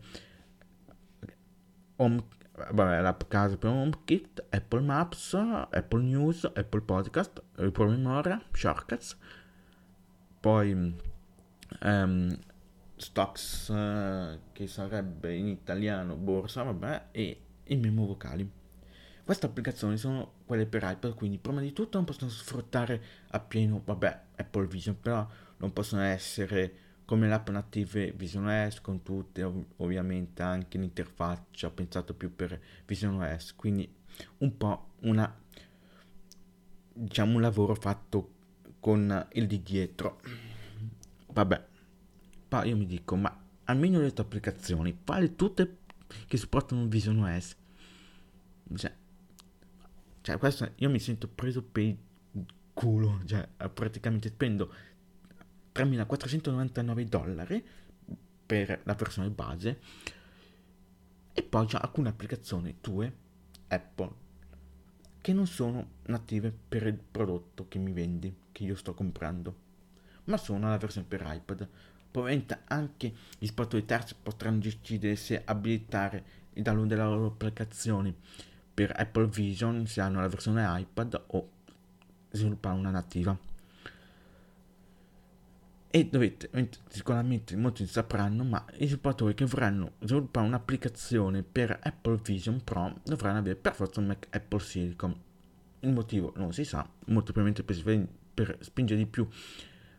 Home, 1.97 2.23
vabbè, 2.71 3.01
l'app 3.01 3.23
casa 3.27 3.57
per 3.57 3.69
HomeKit, 3.69 4.45
Apple 4.49 4.81
Maps, 4.81 5.33
Apple 5.33 6.01
News, 6.01 6.45
Apple 6.45 6.81
Podcast, 6.81 7.43
promemoria, 7.71 8.41
Shortcuts, 8.51 9.17
poi 10.39 10.95
um, 11.81 12.37
Stocks, 12.95 13.67
uh, 13.69 14.39
che 14.51 14.67
sarebbe 14.67 15.35
in 15.35 15.47
italiano 15.47 16.15
borsa, 16.15 16.63
vabbè, 16.63 17.07
e 17.11 17.41
i 17.65 17.75
memo 17.77 18.05
vocali. 18.05 18.49
Queste 19.23 19.45
applicazioni 19.45 19.97
sono 19.97 20.33
quelle 20.45 20.65
per 20.65 20.83
iPad, 20.83 21.13
quindi 21.13 21.37
prima 21.37 21.61
di 21.61 21.71
tutto 21.71 21.97
non 21.97 22.05
possono 22.05 22.29
sfruttare 22.29 23.01
appieno, 23.29 23.81
vabbè, 23.83 24.21
Apple 24.35 24.67
Vision, 24.67 24.99
però 24.99 25.25
non 25.57 25.71
possono 25.71 26.01
essere 26.01 26.73
come 27.05 27.27
l'app 27.27 27.49
native 27.49 28.11
Vision 28.11 28.47
OS 28.47 28.81
con 28.81 29.03
tutte 29.03 29.43
ov- 29.43 29.65
ovviamente 29.77 30.41
anche 30.41 30.77
l'interfaccia 30.77 31.69
pensato 31.69 32.13
più 32.13 32.33
per 32.33 32.59
Vision 32.85 33.21
OS 33.21 33.55
quindi 33.55 33.91
un 34.39 34.57
po' 34.57 34.91
una 35.01 35.41
diciamo 36.93 37.35
un 37.35 37.41
lavoro 37.41 37.75
fatto 37.75 38.31
con 38.79 39.27
il 39.33 39.47
di 39.47 39.63
dietro. 39.63 40.19
Vabbè 41.31 41.65
poi 42.47 42.69
io 42.69 42.77
mi 42.77 42.85
dico 42.85 43.15
ma 43.15 43.35
almeno 43.65 43.99
le 43.99 44.13
tue 44.13 44.23
applicazioni 44.23 44.99
quali 45.03 45.35
tutte 45.35 45.77
che 46.27 46.37
supportano 46.37 46.85
Vision 46.85 47.19
OS 47.23 47.55
cioè, 48.75 48.93
cioè 50.21 50.37
questo 50.37 50.71
io 50.75 50.89
mi 50.89 50.99
sento 50.99 51.27
preso 51.27 51.63
per 51.63 51.83
il 51.83 51.97
culo 52.73 53.21
cioè 53.25 53.47
praticamente 53.73 54.29
spendo 54.29 54.71
3.499 55.73 57.03
dollari 57.03 57.65
per 58.45 58.81
la 58.83 58.93
versione 58.93 59.29
base 59.29 59.79
e 61.33 61.41
poi 61.41 61.65
c'è 61.65 61.79
alcune 61.81 62.09
applicazioni 62.09 62.77
tue 62.79 63.11
Apple 63.67 64.21
che 65.19 65.33
non 65.33 65.47
sono 65.47 65.87
native 66.07 66.53
per 66.67 66.85
il 66.85 66.99
prodotto 66.99 67.67
che 67.69 67.79
mi 67.79 67.93
vendi, 67.93 68.35
che 68.51 68.65
io 68.65 68.75
sto 68.75 68.93
comprando, 68.93 69.55
ma 70.25 70.35
sono 70.35 70.67
la 70.67 70.77
versione 70.77 71.07
per 71.07 71.23
iPad. 71.25 71.65
Probabilmente 72.11 72.59
anche 72.65 73.13
gli 73.39 73.45
sportatori 73.45 73.85
terzi 73.85 74.15
potranno 74.21 74.59
decidere 74.59 75.15
se 75.15 75.41
abilitare 75.45 76.41
il 76.53 76.61
download 76.61 76.89
delle 76.89 77.03
loro 77.03 77.27
applicazioni 77.27 78.13
per 78.73 78.93
Apple 78.95 79.27
Vision 79.27 79.87
se 79.87 80.01
hanno 80.01 80.19
la 80.19 80.27
versione 80.27 80.65
iPad 80.81 81.23
o 81.27 81.49
sviluppare 82.29 82.77
una 82.77 82.91
nativa 82.91 83.35
e 85.95 86.07
dovete, 86.09 86.49
sicuramente 86.87 87.55
molti 87.55 87.85
sapranno, 87.85 88.43
ma 88.43 88.65
i 88.77 88.85
sviluppatori 88.85 89.35
che 89.35 89.45
vorranno 89.45 89.91
sviluppare 89.99 90.47
un'applicazione 90.47 91.43
per 91.43 91.79
Apple 91.83 92.19
Vision 92.23 92.63
Pro 92.63 92.99
dovranno 93.03 93.37
avere 93.37 93.55
per 93.55 93.75
forza 93.75 93.99
un 93.99 94.07
Mac 94.07 94.25
Apple 94.31 94.59
Silicon. 94.59 95.15
Il 95.81 95.91
motivo 95.91 96.33
non 96.35 96.51
si 96.51 96.65
sa, 96.65 96.79
molto 97.09 97.31
probabilmente 97.31 97.61
per, 97.61 98.07
per 98.33 98.57
spingere 98.61 99.01
di 99.01 99.05
più 99.05 99.27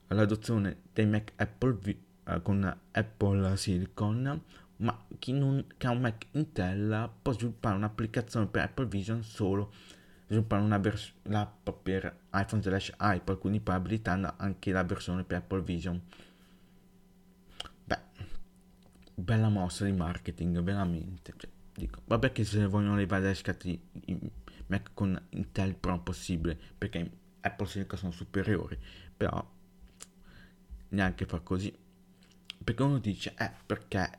all'adozione 0.09 0.79
dei 0.93 1.07
Mac 1.07 1.31
Apple 1.37 1.79
eh, 2.25 2.43
con 2.43 2.77
Apple 2.91 3.57
Silicon, 3.57 4.43
ma 4.79 5.07
chi 5.21 5.31
non 5.31 5.65
che 5.77 5.87
ha 5.87 5.91
un 5.91 6.01
Mac 6.01 6.27
Intel 6.33 7.09
può 7.23 7.31
sviluppare 7.31 7.77
un'applicazione 7.77 8.47
per 8.47 8.65
Apple 8.65 8.87
Vision 8.87 9.23
solo 9.23 9.73
sviluppare 10.26 10.62
una 10.62 10.78
vers- 10.78 11.12
l'app 11.23 11.69
per 11.83 12.21
iPhone 12.33 12.62
slash 12.62 12.93
iPad, 12.99 13.38
quindi 13.38 13.61
poi 13.61 13.75
abilitando 13.75 14.35
anche 14.37 14.73
la 14.73 14.83
versione 14.85 15.25
per 15.25 15.38
Apple 15.38 15.62
Vision. 15.62 16.00
Beh, 17.85 18.00
bella 19.14 19.49
mossa 19.49 19.85
di 19.85 19.93
marketing, 19.93 20.61
veramente. 20.61 21.35
Cioè, 21.37 21.50
dico, 21.75 22.02
vabbè 22.07 22.33
che 22.33 22.45
se 22.45 22.66
vogliono 22.66 22.97
levare 22.97 23.25
le 23.25 23.35
scatole 23.35 23.78
Mac 24.66 24.90
con 24.95 25.21
Intel 25.31 25.75
Pro 25.75 26.00
possibile, 26.00 26.59
perché 26.76 27.11
Apple 27.40 27.66
Silicon 27.66 27.99
sono 27.99 28.12
superiori, 28.12 28.78
però 29.16 29.47
neanche 30.88 31.26
fa 31.26 31.40
così. 31.40 31.76
Perché 32.64 32.83
uno 32.83 32.99
dice, 32.99 33.35
eh, 33.37 33.50
perché, 33.66 34.11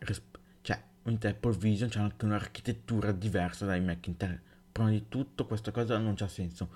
cioè, 0.62 0.84
Apple 1.04 1.58
Vision 1.58 1.90
c'è 1.90 2.00
anche 2.00 2.26
un'architettura 2.26 3.12
diversa 3.12 3.66
dai 3.66 3.82
Mac 3.82 4.06
Intel 4.06 4.40
prima 4.76 4.90
di 4.90 5.08
tutto 5.08 5.46
questa 5.46 5.72
cosa 5.72 5.98
non 5.98 6.16
c'ha 6.16 6.28
senso. 6.28 6.68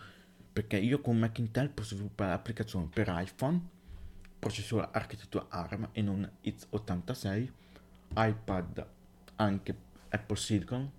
Perché 0.54 0.78
io 0.78 1.02
con 1.02 1.20
Mac 1.20 1.38
Intel 1.38 1.70
posso 1.70 1.96
sviluppare 1.96 2.32
l'applicazione 2.32 2.88
per 2.88 3.14
iPhone 3.14 3.62
processore 4.40 4.88
architettura 4.94 5.48
ARM 5.50 5.90
e 5.92 6.02
non 6.02 6.30
x86 6.42 7.52
iPad 8.16 8.88
anche 9.36 9.78
Apple 10.08 10.38
Silicon 10.38 10.90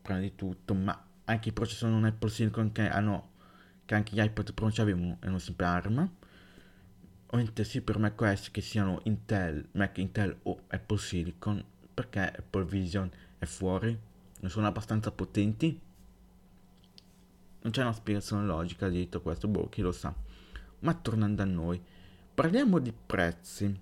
prima 0.00 0.18
di 0.18 0.34
tutto 0.34 0.72
ma 0.72 0.98
anche 1.24 1.50
i 1.50 1.52
processori 1.52 1.92
non 1.92 2.04
Apple 2.04 2.30
Silicon 2.30 2.72
che 2.72 2.88
hanno 2.88 3.32
che 3.84 3.94
anche 3.94 4.14
gli 4.14 4.20
iPad 4.20 4.54
Pro 4.54 4.72
avevano 4.78 5.18
erano 5.20 5.38
sempre 5.38 5.66
ARM. 5.66 6.10
Ovviamente 7.26 7.64
sì 7.64 7.82
per 7.82 7.98
macOS 7.98 8.50
che 8.50 8.62
siano 8.62 9.00
Intel, 9.04 9.68
Mac 9.72 9.98
Intel 9.98 10.38
o 10.44 10.62
Apple 10.68 10.98
Silicon 10.98 11.62
perché 11.92 12.20
Apple 12.20 12.64
Vision 12.64 13.10
è 13.38 13.44
fuori 13.44 14.05
sono 14.50 14.66
abbastanza 14.66 15.10
potenti? 15.10 15.80
Non 17.62 17.72
c'è 17.72 17.82
una 17.82 17.92
spiegazione 17.92 18.46
logica 18.46 18.88
dietro 18.88 19.20
questo, 19.20 19.48
boh, 19.48 19.68
chi 19.68 19.80
lo 19.82 19.92
sa. 19.92 20.14
Ma 20.80 20.94
tornando 20.94 21.42
a 21.42 21.46
noi, 21.46 21.82
parliamo 22.34 22.78
di 22.78 22.92
prezzi. 22.92 23.80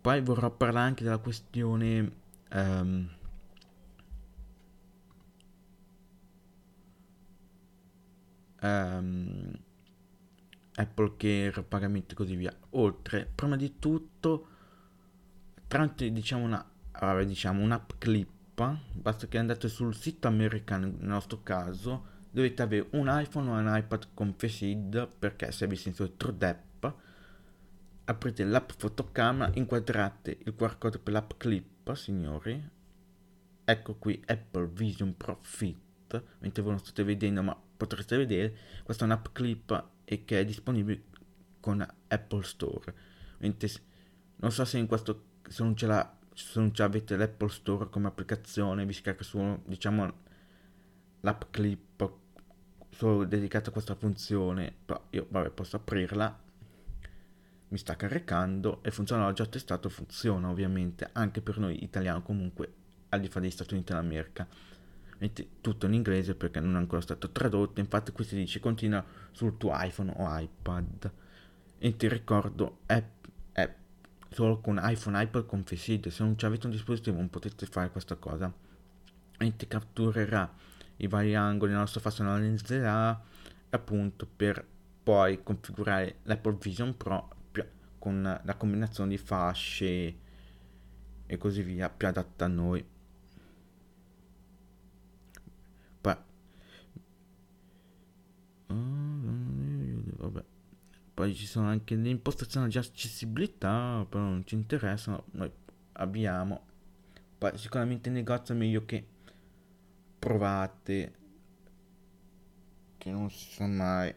Poi 0.00 0.20
vorrò 0.22 0.50
parlare 0.50 0.88
anche 0.88 1.04
della 1.04 1.18
questione... 1.18 2.12
Um, 2.52 3.08
um, 8.62 9.58
Apple 10.76 11.16
Care, 11.16 11.62
pagamenti 11.62 12.12
e 12.12 12.16
così 12.16 12.36
via. 12.36 12.54
Oltre, 12.70 13.30
prima 13.34 13.56
di 13.56 13.78
tutto, 13.78 14.48
tramite 15.66 16.10
diciamo 16.12 16.44
una, 16.44 17.24
diciamo 17.24 17.62
un'app 17.62 17.90
clip 17.98 18.35
basta 18.92 19.26
che 19.26 19.36
andate 19.36 19.68
sul 19.68 19.94
sito 19.94 20.28
americano, 20.28 20.86
nel 20.86 21.06
nostro 21.06 21.42
caso, 21.42 22.14
dovete 22.30 22.62
avere 22.62 22.88
un 22.92 23.06
iPhone 23.08 23.50
o 23.50 23.52
un 23.52 23.70
iPad 23.76 24.08
con 24.14 24.34
Face 24.36 24.64
ID 24.64 25.08
perché 25.18 25.52
se 25.52 25.64
avete 25.64 25.82
sentito 25.82 26.12
TrueDep, 26.12 26.94
aprite 28.04 28.44
l'app 28.44 28.70
fotocamera, 28.76 29.50
inquadrate 29.54 30.38
il 30.44 30.54
QR 30.54 30.78
code 30.78 30.98
per 30.98 31.12
l'app 31.12 31.32
Clip, 31.36 31.92
signori. 31.94 32.70
Ecco 33.64 33.94
qui 33.96 34.22
Apple 34.26 34.68
Vision 34.68 35.16
Pro 35.16 35.38
Fit, 35.42 36.22
mentre 36.38 36.62
voi 36.62 36.72
non 36.72 36.80
state 36.80 37.02
vedendo 37.04 37.42
ma 37.42 37.60
potreste 37.76 38.16
vedere, 38.16 38.56
questa 38.84 39.04
è 39.04 39.06
un'app 39.06 39.26
Clip 39.32 39.84
e 40.04 40.24
che 40.24 40.40
è 40.40 40.44
disponibile 40.44 41.04
con 41.60 41.86
Apple 42.08 42.42
Store. 42.42 42.94
Mentre, 43.38 43.68
non 44.36 44.50
so 44.50 44.64
se 44.64 44.78
in 44.78 44.86
questo 44.86 45.24
se 45.48 45.62
non 45.62 45.76
ce 45.76 45.86
l'ha 45.86 46.15
se 46.36 46.60
non 46.60 46.70
avete 46.76 47.16
l'Apple 47.16 47.48
Store 47.48 47.88
come 47.88 48.08
applicazione, 48.08 48.84
vi 48.84 48.92
scarica 48.92 49.24
solo, 49.24 49.62
diciamo, 49.64 50.12
l'app 51.20 51.44
clip 51.48 52.12
solo 52.90 53.24
dedicata 53.24 53.70
a 53.70 53.72
questa 53.72 53.94
funzione, 53.94 54.70
però 54.84 55.02
io, 55.10 55.26
vabbè, 55.30 55.48
posso 55.48 55.76
aprirla, 55.76 56.38
mi 57.68 57.78
sta 57.78 57.96
caricando 57.96 58.82
e 58.82 58.90
funziona, 58.90 59.26
l'ho 59.26 59.32
già 59.32 59.46
testato, 59.46 59.88
funziona 59.88 60.50
ovviamente, 60.50 61.08
anche 61.12 61.40
per 61.40 61.56
noi 61.56 61.82
italiani 61.82 62.22
comunque, 62.22 62.70
al 63.08 63.20
di 63.20 63.28
fuori 63.28 63.46
degli 63.46 63.54
Stati 63.54 63.72
Uniti 63.72 63.94
d'America. 63.94 64.46
Tutto 65.62 65.86
in 65.86 65.94
inglese 65.94 66.34
perché 66.34 66.60
non 66.60 66.74
è 66.74 66.76
ancora 66.76 67.00
stato 67.00 67.30
tradotto, 67.30 67.80
infatti 67.80 68.12
qui 68.12 68.24
si 68.24 68.36
dice 68.36 68.60
continua 68.60 69.02
sul 69.30 69.56
tuo 69.56 69.70
iPhone 69.72 70.12
o 70.14 70.38
iPad. 70.38 71.10
E 71.78 71.96
ti 71.96 72.08
ricordo, 72.08 72.80
è 72.84 73.02
solo 74.36 74.60
con 74.60 74.78
iPhone, 74.82 75.22
iPad 75.22 75.46
con 75.46 75.64
Face. 75.64 76.10
Se 76.10 76.22
non 76.22 76.36
avete 76.42 76.66
un 76.66 76.72
dispositivo 76.72 77.16
non 77.16 77.30
potete 77.30 77.64
fare 77.64 77.90
questa 77.90 78.16
cosa. 78.16 78.52
E 79.38 79.56
ti 79.56 79.66
catturerà 79.66 80.52
i 80.98 81.06
vari 81.06 81.34
angoli 81.34 81.70
della 81.70 81.82
nostra 81.82 82.00
faccia, 82.00 82.22
analizzerà 82.22 83.18
appunto 83.70 84.26
per 84.26 84.62
poi 85.02 85.42
configurare 85.42 86.18
l'Apple 86.24 86.58
Vision 86.60 86.94
Pro 86.98 87.30
con 87.98 88.40
la 88.42 88.54
combinazione 88.56 89.08
di 89.10 89.18
fasce 89.18 90.16
e 91.24 91.38
così 91.38 91.62
via 91.62 91.88
più 91.88 92.06
adatta 92.06 92.44
a 92.44 92.48
noi. 92.48 92.86
Poi, 96.02 96.16
vabbè. 98.66 100.44
Poi 101.16 101.34
ci 101.34 101.46
sono 101.46 101.68
anche 101.68 101.94
le 101.94 102.10
impostazioni 102.10 102.68
di 102.68 102.76
accessibilità, 102.76 104.04
però 104.06 104.22
non 104.22 104.44
ci 104.44 104.54
interessano. 104.54 105.24
Noi 105.30 105.50
abbiamo. 105.92 106.66
Poi 107.38 107.56
sicuramente 107.56 108.10
in 108.10 108.16
negozio 108.16 108.52
è 108.52 108.58
meglio 108.58 108.84
che 108.84 109.02
provate. 110.18 111.14
Che 112.98 113.10
non 113.10 113.30
si 113.30 113.50
sa 113.50 113.66
mai. 113.66 114.14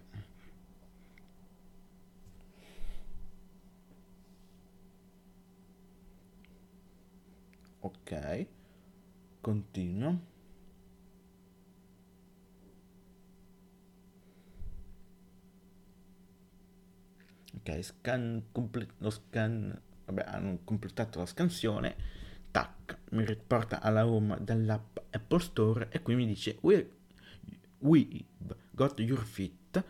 Ok. 7.79 8.47
Continuo. 9.39 10.19
Scan 17.81 18.43
comple- 18.51 18.87
lo 18.97 19.09
scan 19.09 19.79
vabbè 20.05 20.23
hanno 20.25 20.59
completato 20.63 21.19
la 21.19 21.25
scansione 21.25 21.95
tac 22.51 22.97
mi 23.11 23.25
riporta 23.25 23.81
alla 23.81 24.07
home 24.07 24.37
dell'app 24.41 24.97
Apple 25.11 25.39
Store 25.39 25.87
e 25.89 26.01
qui 26.01 26.15
mi 26.15 26.25
dice 26.25 26.57
we, 26.61 26.89
we 27.79 28.07
got 28.71 28.99
your 28.99 29.23
fit 29.23 29.83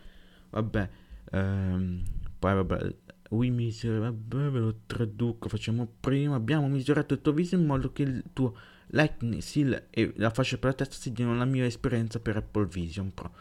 vabbè 0.50 0.90
um, 1.32 2.02
poi 2.38 2.54
vabbè 2.54 2.94
we 3.30 3.48
misura 3.50 3.98
vabbè 3.98 4.50
ve 4.50 4.58
lo 4.58 4.74
traduco 4.86 5.48
facciamo 5.48 5.88
prima. 6.00 6.36
Abbiamo 6.36 6.68
misurato 6.68 7.14
il 7.14 7.20
tuo 7.20 7.32
viso 7.32 7.54
in 7.54 7.66
modo 7.66 7.92
che 7.92 8.02
il 8.02 8.24
tuo 8.32 8.56
lightning 8.88 9.40
seal 9.40 9.86
e 9.90 10.12
la 10.16 10.30
fascia 10.30 10.58
per 10.58 10.70
la 10.70 10.76
testa 10.76 10.94
si 10.96 11.12
diano 11.12 11.34
la 11.34 11.44
mia 11.44 11.64
esperienza 11.64 12.18
per 12.18 12.36
Apple 12.36 12.66
Vision 12.66 13.12
Pro. 13.14 13.32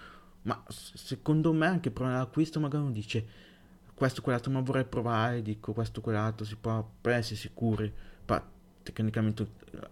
Ma 0.44 0.64
secondo 0.68 1.52
me 1.54 1.66
anche 1.66 1.92
prima 1.92 2.12
dell'acquisto 2.12 2.60
magari 2.60 2.84
uno 2.84 2.94
dice 2.94 3.28
questo 4.00 4.22
quell'altro 4.22 4.50
ma 4.50 4.62
vorrei 4.62 4.86
provare 4.86 5.42
dico 5.42 5.74
questo 5.74 6.00
quell'altro 6.00 6.46
si 6.46 6.56
può 6.56 6.90
essere 7.02 7.36
sicuri 7.36 7.94
ma 8.26 8.50
tecnicamente 8.82 9.46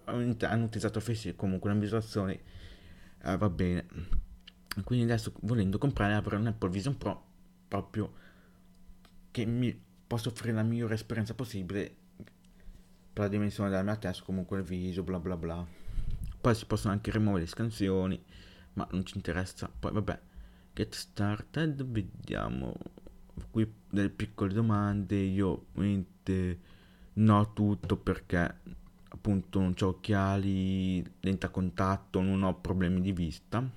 hanno 0.06 0.64
utilizzato 0.64 1.02
Face 1.02 1.36
comunque 1.36 1.70
una 1.70 1.78
misurazione 1.78 2.40
eh, 3.22 3.36
va 3.36 3.50
bene 3.50 3.86
quindi 4.86 5.04
adesso 5.04 5.34
volendo 5.42 5.78
comprare 5.78 6.14
avrò 6.14 6.38
un 6.38 6.48
Apple 6.48 6.70
Vision 6.70 6.98
Pro 6.98 7.22
proprio 7.68 8.14
che 9.32 9.46
mi 9.46 9.78
possa 10.08 10.30
offrire 10.30 10.56
la 10.56 10.64
migliore 10.64 10.94
esperienza 10.94 11.34
possibile 11.34 11.94
per 13.12 13.26
la 13.26 13.28
dimensione 13.28 13.70
della 13.70 13.84
mia 13.84 13.98
testa, 13.98 14.24
comunque 14.24 14.60
il 14.60 14.64
viso, 14.64 15.04
bla 15.04 15.20
bla 15.20 15.36
bla. 15.36 15.66
Poi 16.40 16.56
si 16.56 16.66
possono 16.66 16.94
anche 16.94 17.12
rimuovere 17.12 17.44
le 17.44 17.50
scansioni, 17.50 18.24
ma 18.74 18.88
non 18.92 19.04
ci 19.06 19.16
interessa. 19.18 19.68
Poi 19.68 19.92
vabbè, 19.92 20.20
get 20.74 20.94
started, 20.94 21.84
vediamo 21.84 22.74
qui 23.50 23.72
delle 23.90 24.10
piccole 24.10 24.54
domande, 24.54 25.16
io 25.16 25.68
ovviamente 25.74 26.60
no 27.14 27.54
tutto 27.54 27.98
perché 27.98 28.60
appunto 29.10 29.60
non 29.60 29.74
ho 29.80 29.88
occhiali, 29.88 31.04
lente 31.22 31.46
a 31.46 31.50
contatto, 31.50 32.22
non 32.22 32.44
ho 32.44 32.60
problemi 32.60 33.02
di 33.02 33.12
vista. 33.12 33.68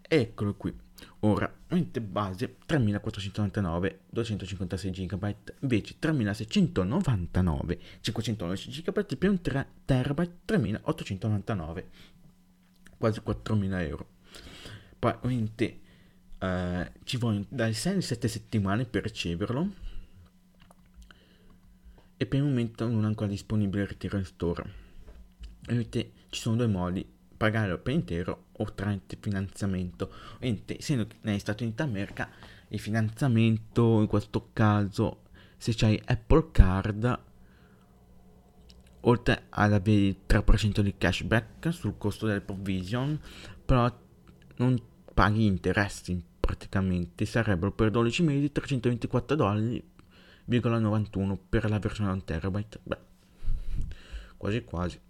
Eccolo 0.00 0.54
qui. 0.54 0.82
Ora, 1.20 1.52
mente 1.68 2.00
base 2.00 2.56
3499, 2.66 4.00
256 4.10 4.90
GB, 4.90 5.34
invece 5.60 5.96
3699, 5.98 7.80
512 8.00 8.82
GB 8.82 9.16
più 9.16 9.30
un 9.30 9.40
3 9.40 9.68
TB, 9.84 10.30
3899, 10.44 11.88
quasi 12.96 13.20
4000 13.20 13.82
euro. 13.82 14.08
Poi 14.98 15.12
ovviamente 15.22 15.80
eh, 16.44 16.92
ci 17.04 17.16
vogliono 17.16 17.46
dai 17.48 17.72
6 17.72 17.92
alle 17.92 18.02
7 18.02 18.28
settimane 18.28 18.84
per 18.84 19.02
riceverlo 19.02 19.72
e 22.16 22.26
per 22.26 22.38
il 22.38 22.44
momento 22.44 22.88
non 22.88 23.04
è 23.04 23.06
ancora 23.06 23.30
disponibile 23.30 23.82
il 23.82 23.88
ritiro 23.88 24.18
in 24.18 24.24
store. 24.24 24.82
Ovviamente 25.62 26.12
ci 26.30 26.40
sono 26.40 26.56
due 26.56 26.66
modi 26.66 27.06
pagarlo 27.36 27.78
per 27.78 27.92
intero 27.92 28.46
o 28.52 28.72
tramite 28.72 29.16
finanziamento. 29.20 30.10
Ovviamente, 30.36 30.78
essendo 30.78 31.06
negli 31.22 31.38
Stati 31.38 31.64
Uniti 31.64 31.82
d'America 31.82 32.28
il 32.68 32.78
finanziamento 32.78 34.00
in 34.00 34.06
questo 34.06 34.50
caso, 34.52 35.22
se 35.56 35.72
c'hai 35.74 36.00
Apple 36.04 36.50
Card, 36.52 37.20
oltre 39.00 39.46
ad 39.50 39.72
avere 39.72 40.06
il 40.06 40.16
3% 40.26 40.80
di 40.80 40.94
cashback 40.96 41.72
sul 41.72 41.98
costo 41.98 42.26
del 42.26 42.42
provision, 42.42 43.20
però 43.64 43.92
non 44.56 44.80
paghi 45.12 45.44
interessi 45.44 46.32
praticamente, 46.44 47.24
sarebbero 47.24 47.72
per 47.72 47.90
12 47.90 48.22
mesi 48.22 48.52
324 48.52 49.36
dollari,91 49.36 51.38
per 51.48 51.70
la 51.70 51.78
versione 51.78 52.10
1 52.10 52.24
terabyte. 52.24 52.80
Beh, 52.82 52.98
quasi 54.36 54.62
quasi. 54.64 55.00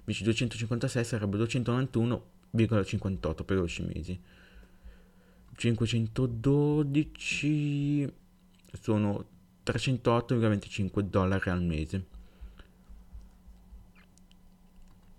Invece 0.00 0.24
256 0.24 1.04
sarebbe 1.04 1.36
291,58 1.38 3.44
per 3.44 3.56
12 3.56 3.82
mesi. 3.82 4.20
512 5.54 8.12
sono 8.80 9.26
308,25 9.64 11.00
dollari 11.00 11.50
al 11.50 11.62
mese. 11.62 12.06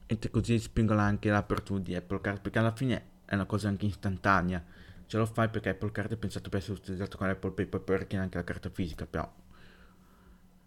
E 0.08 0.30
così 0.30 0.60
spingono 0.60 1.00
anche 1.00 1.30
l'apertura 1.30 1.80
di 1.80 1.96
Apple 1.96 2.20
Card 2.20 2.42
perché 2.42 2.60
alla 2.60 2.76
fine 2.76 3.06
è 3.26 3.36
una 3.36 3.46
cosa 3.46 3.70
anche 3.70 3.86
istantanea 3.86 4.83
ce 5.14 5.20
lo 5.20 5.28
fai 5.28 5.48
perché 5.48 5.70
Apple 5.70 5.92
Card 5.92 6.14
è 6.14 6.18
pensato 6.18 6.50
per 6.50 6.58
essere 6.58 6.80
utilizzato 6.80 7.18
con 7.18 7.30
Apple 7.30 7.52
Pay 7.52 7.68
poi 7.68 7.82
perché 7.82 8.18
anche 8.18 8.38
la 8.38 8.44
carta 8.44 8.72
fisica 8.72 9.06
però 9.06 9.32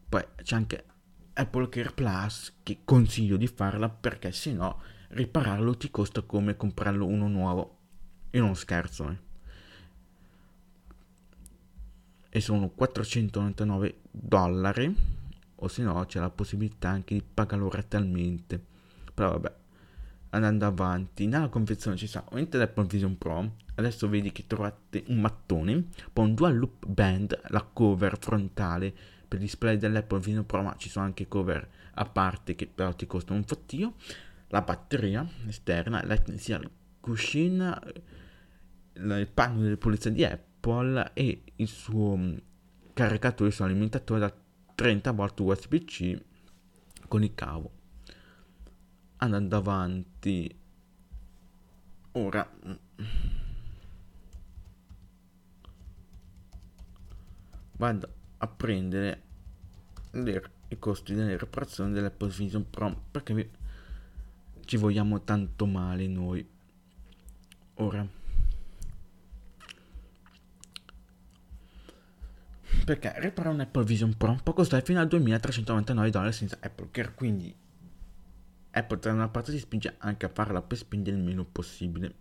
poi 0.08 0.24
c'è 0.40 0.54
anche 0.54 0.84
Apple 1.32 1.68
Care 1.68 1.90
Plus 1.90 2.60
che 2.62 2.82
consiglio 2.84 3.36
di 3.36 3.48
farla 3.48 3.88
perché 3.88 4.30
se 4.30 4.52
no 4.52 4.80
ripararlo 5.08 5.76
ti 5.76 5.90
costa 5.90 6.22
come 6.22 6.56
comprarlo 6.56 7.06
uno 7.06 7.26
nuovo. 7.26 7.78
Io 8.30 8.44
non 8.44 8.54
scherzo, 8.54 9.10
eh. 9.10 9.18
E 12.28 12.40
sono 12.40 12.68
499 12.68 14.02
dollari 14.12 14.94
o 15.56 15.66
se 15.66 15.82
no 15.82 16.04
c'è 16.04 16.20
la 16.20 16.30
possibilità 16.30 16.90
anche 16.90 17.14
di 17.14 17.22
pagarlo 17.22 17.68
rettalmente. 17.68 18.64
Però 19.12 19.32
vabbè, 19.32 19.54
andando 20.30 20.66
avanti, 20.66 21.26
nella 21.26 21.48
confezione 21.48 21.96
ci 21.96 22.06
sta 22.06 22.22
ovviamente 22.26 22.58
l'Apple 22.58 22.86
Vision 22.86 23.16
Pro. 23.18 23.56
Adesso 23.74 24.08
vedi 24.08 24.32
che 24.32 24.44
trovate 24.46 25.04
un 25.08 25.20
mattone, 25.20 25.84
poi 26.12 26.26
un 26.26 26.34
dual 26.34 26.56
loop 26.56 26.86
band, 26.86 27.38
la 27.48 27.62
cover 27.62 28.18
frontale 28.18 28.94
per 29.28 29.38
display 29.38 29.76
dell'Apple 29.76 30.20
Vision 30.20 30.46
Pro, 30.46 30.62
ma 30.62 30.74
ci 30.78 30.88
sono 30.88 31.04
anche 31.04 31.28
cover 31.28 31.68
a 31.94 32.04
parte 32.04 32.54
che 32.54 32.66
però 32.66 32.92
ti 32.94 33.06
costano 33.06 33.38
un 33.38 33.44
fottio. 33.44 33.94
La 34.48 34.62
batteria 34.62 35.26
esterna, 35.46 36.04
l'essential 36.04 36.68
cushion, 37.00 37.78
il 38.94 39.28
panno 39.32 39.60
delle 39.60 39.76
pulizia 39.76 40.10
di 40.10 40.24
Apple 40.24 41.10
e 41.14 41.42
il 41.56 41.68
suo 41.68 42.16
mm, 42.16 42.36
caricatore, 42.92 43.48
il 43.48 43.54
suo 43.54 43.64
alimentatore 43.64 44.20
da 44.20 44.34
30 44.74 45.10
volt 45.12 45.40
USB-C 45.40 46.22
con 47.08 47.22
il 47.22 47.34
cavo. 47.34 47.75
Andando 49.18 49.56
avanti, 49.56 50.54
ora. 52.12 52.50
Vado 57.78 58.14
a 58.38 58.46
prendere 58.46 59.22
le, 60.12 60.50
i 60.68 60.78
costi 60.78 61.14
delle 61.14 61.36
riparazioni 61.36 61.92
dell'Apple 61.92 62.28
Vision 62.28 62.68
Pro 62.68 63.04
perché 63.10 63.34
vi, 63.34 63.50
ci 64.64 64.76
vogliamo 64.76 65.22
tanto 65.22 65.66
male 65.66 66.06
noi. 66.06 66.46
Ora. 67.74 68.06
Perché 72.84 73.14
riparare 73.16 73.54
un 73.54 73.60
Apple 73.60 73.84
Vision 73.84 74.16
Pro 74.16 74.38
può 74.42 74.52
costare 74.52 74.82
fino 74.84 75.00
a 75.00 75.04
2399 75.04 76.10
dollari 76.10 76.32
senza 76.32 76.58
Apple 76.60 76.88
Care 76.90 77.14
quindi 77.14 77.64
Apple 78.76 78.98
da 78.98 79.12
una 79.12 79.28
parte 79.28 79.52
si 79.52 79.58
spinge 79.58 79.94
anche 79.98 80.26
a 80.26 80.30
farla 80.32 80.62
per 80.62 80.76
spendere 80.76 81.16
il 81.16 81.22
meno 81.22 81.44
possibile 81.44 82.14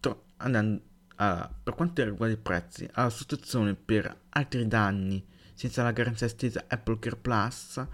Tro- 0.00 0.24
andando 0.38 0.92
allora, 1.16 1.48
per 1.62 1.74
quanto 1.74 2.02
riguarda 2.02 2.34
i 2.34 2.38
prezzi, 2.38 2.88
la 2.92 3.08
sostituzione 3.08 3.74
per 3.74 4.22
altri 4.30 4.66
danni 4.66 5.24
senza 5.54 5.82
la 5.84 5.92
garanzia 5.92 6.26
estesa 6.26 6.64
Apple 6.66 6.98
Care 6.98 7.16
Plus 7.16 7.86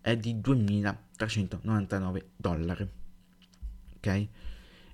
è 0.00 0.16
di 0.16 0.34
2.399 0.34 2.24
dollari. 2.36 2.88
Ok? 3.96 4.28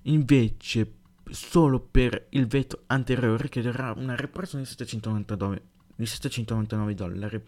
Invece, 0.03 0.93
solo 1.29 1.79
per 1.79 2.27
il 2.31 2.47
vetro 2.47 2.83
anteriore 2.87 3.43
richiederà 3.43 3.93
una 3.95 4.15
riparazione 4.15 4.63
di 4.63 4.69
799, 4.69 5.61
di 5.95 6.05
799 6.05 6.93
dollari. 6.93 7.43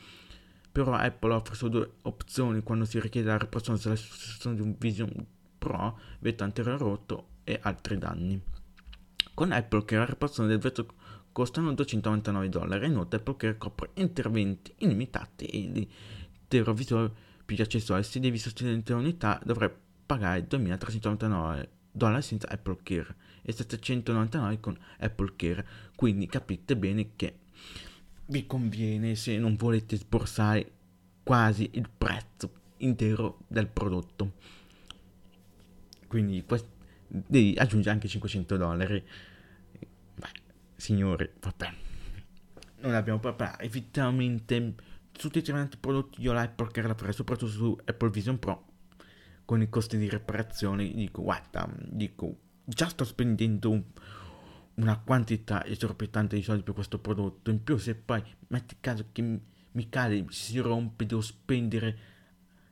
Però 0.74 0.92
Apple 0.94 1.34
offre 1.34 1.54
solo 1.54 1.72
due 1.72 1.92
opzioni 2.02 2.64
quando 2.64 2.86
si 2.86 3.00
richiede 3.00 3.28
la 3.28 3.38
riparazione 3.38 3.80
della 3.82 3.96
sostituzione 3.96 4.56
di 4.56 4.62
un 4.64 4.76
Vision 4.78 5.26
Pro, 5.60 6.00
vetro 6.20 6.46
anteriore 6.46 6.78
rotto 6.80 7.28
e 7.44 7.60
altri 7.62 7.98
danni. 8.00 8.42
Con 9.36 9.52
Apple 9.52 9.86
Care 9.86 10.02
la 10.02 10.10
riparazione 10.10 10.50
del 10.50 10.58
vetro 10.58 10.88
costano 11.32 11.74
299 11.74 12.50
dollari. 12.50 12.88
Inoltre 12.88 13.20
Apple 13.20 13.36
Care 13.38 13.58
copre 13.58 13.92
interventi 13.96 14.74
illimitati 14.80 15.46
e 15.46 15.60
l'intero 15.60 16.74
visore 16.74 17.12
più 17.46 17.56
gli 17.56 17.62
accessori. 17.62 18.04
Se 18.04 18.20
devi 18.20 18.40
sostenere 18.40 18.94
unità 18.94 19.40
dovrai 19.46 19.72
pagare 20.06 20.48
2399 20.48 21.70
dollari 21.92 22.24
senza 22.24 22.50
Apple 22.50 22.80
Care 22.82 23.16
e 23.44 23.52
799 23.52 24.60
con 24.60 24.78
Apple 25.00 25.34
Care. 25.36 25.68
Quindi 25.96 26.26
capite 26.26 26.76
bene 26.76 27.16
che 27.16 27.42
vi 28.34 28.48
conviene 28.48 29.14
se 29.14 29.38
non 29.38 29.56
volete 29.56 29.96
sborsare 29.96 30.72
quasi 31.22 31.70
il 31.74 31.88
prezzo 31.96 32.52
intero 32.78 33.44
del 33.48 33.68
prodotto. 33.68 34.34
Quindi 36.08 36.44
questo 36.44 36.70
devi 37.08 37.54
aggiungere 37.56 37.94
anche 37.94 38.08
500 38.08 38.58
dollari. 38.58 39.04
Beh, 40.16 40.32
signori, 40.76 41.30
vabbè. 41.40 41.74
Non 42.80 42.96
abbiamo 42.96 43.20
proprio 43.20 43.52
effettivamente 43.60 44.74
su 45.12 45.30
tutti 45.30 45.52
i 45.52 45.70
prodotti 45.80 46.22
io 46.22 46.34
l'Apple 46.34 46.72
Care 46.72 46.88
la 46.88 46.96
farei 46.96 47.14
soprattutto 47.14 47.52
su 47.52 47.78
Apple 47.86 48.10
Vision 48.10 48.40
Pro 48.40 48.66
con 49.46 49.62
i 49.62 49.70
costi 49.70 49.98
di 49.98 50.10
riparazione 50.10 50.92
dico 50.92 51.22
guarda 51.22 51.70
dico 51.78 52.36
già 52.66 52.88
sto 52.88 53.04
spendendo 53.04 53.70
un, 53.70 53.84
una 54.76 54.98
quantità 55.00 55.66
esorbitante 55.66 56.36
di 56.36 56.42
soldi 56.42 56.64
per 56.64 56.74
questo 56.74 57.00
prodotto 57.00 57.52
in 57.52 57.64
più 57.64 57.78
se 57.78 57.96
poi 57.96 58.24
metti 58.48 58.78
caso 58.80 59.06
che 59.12 59.22
mi, 59.22 59.90
cade 59.90 60.26
si 60.30 60.58
rompe 60.60 61.06
devo 61.06 61.22
spendere 61.22 61.98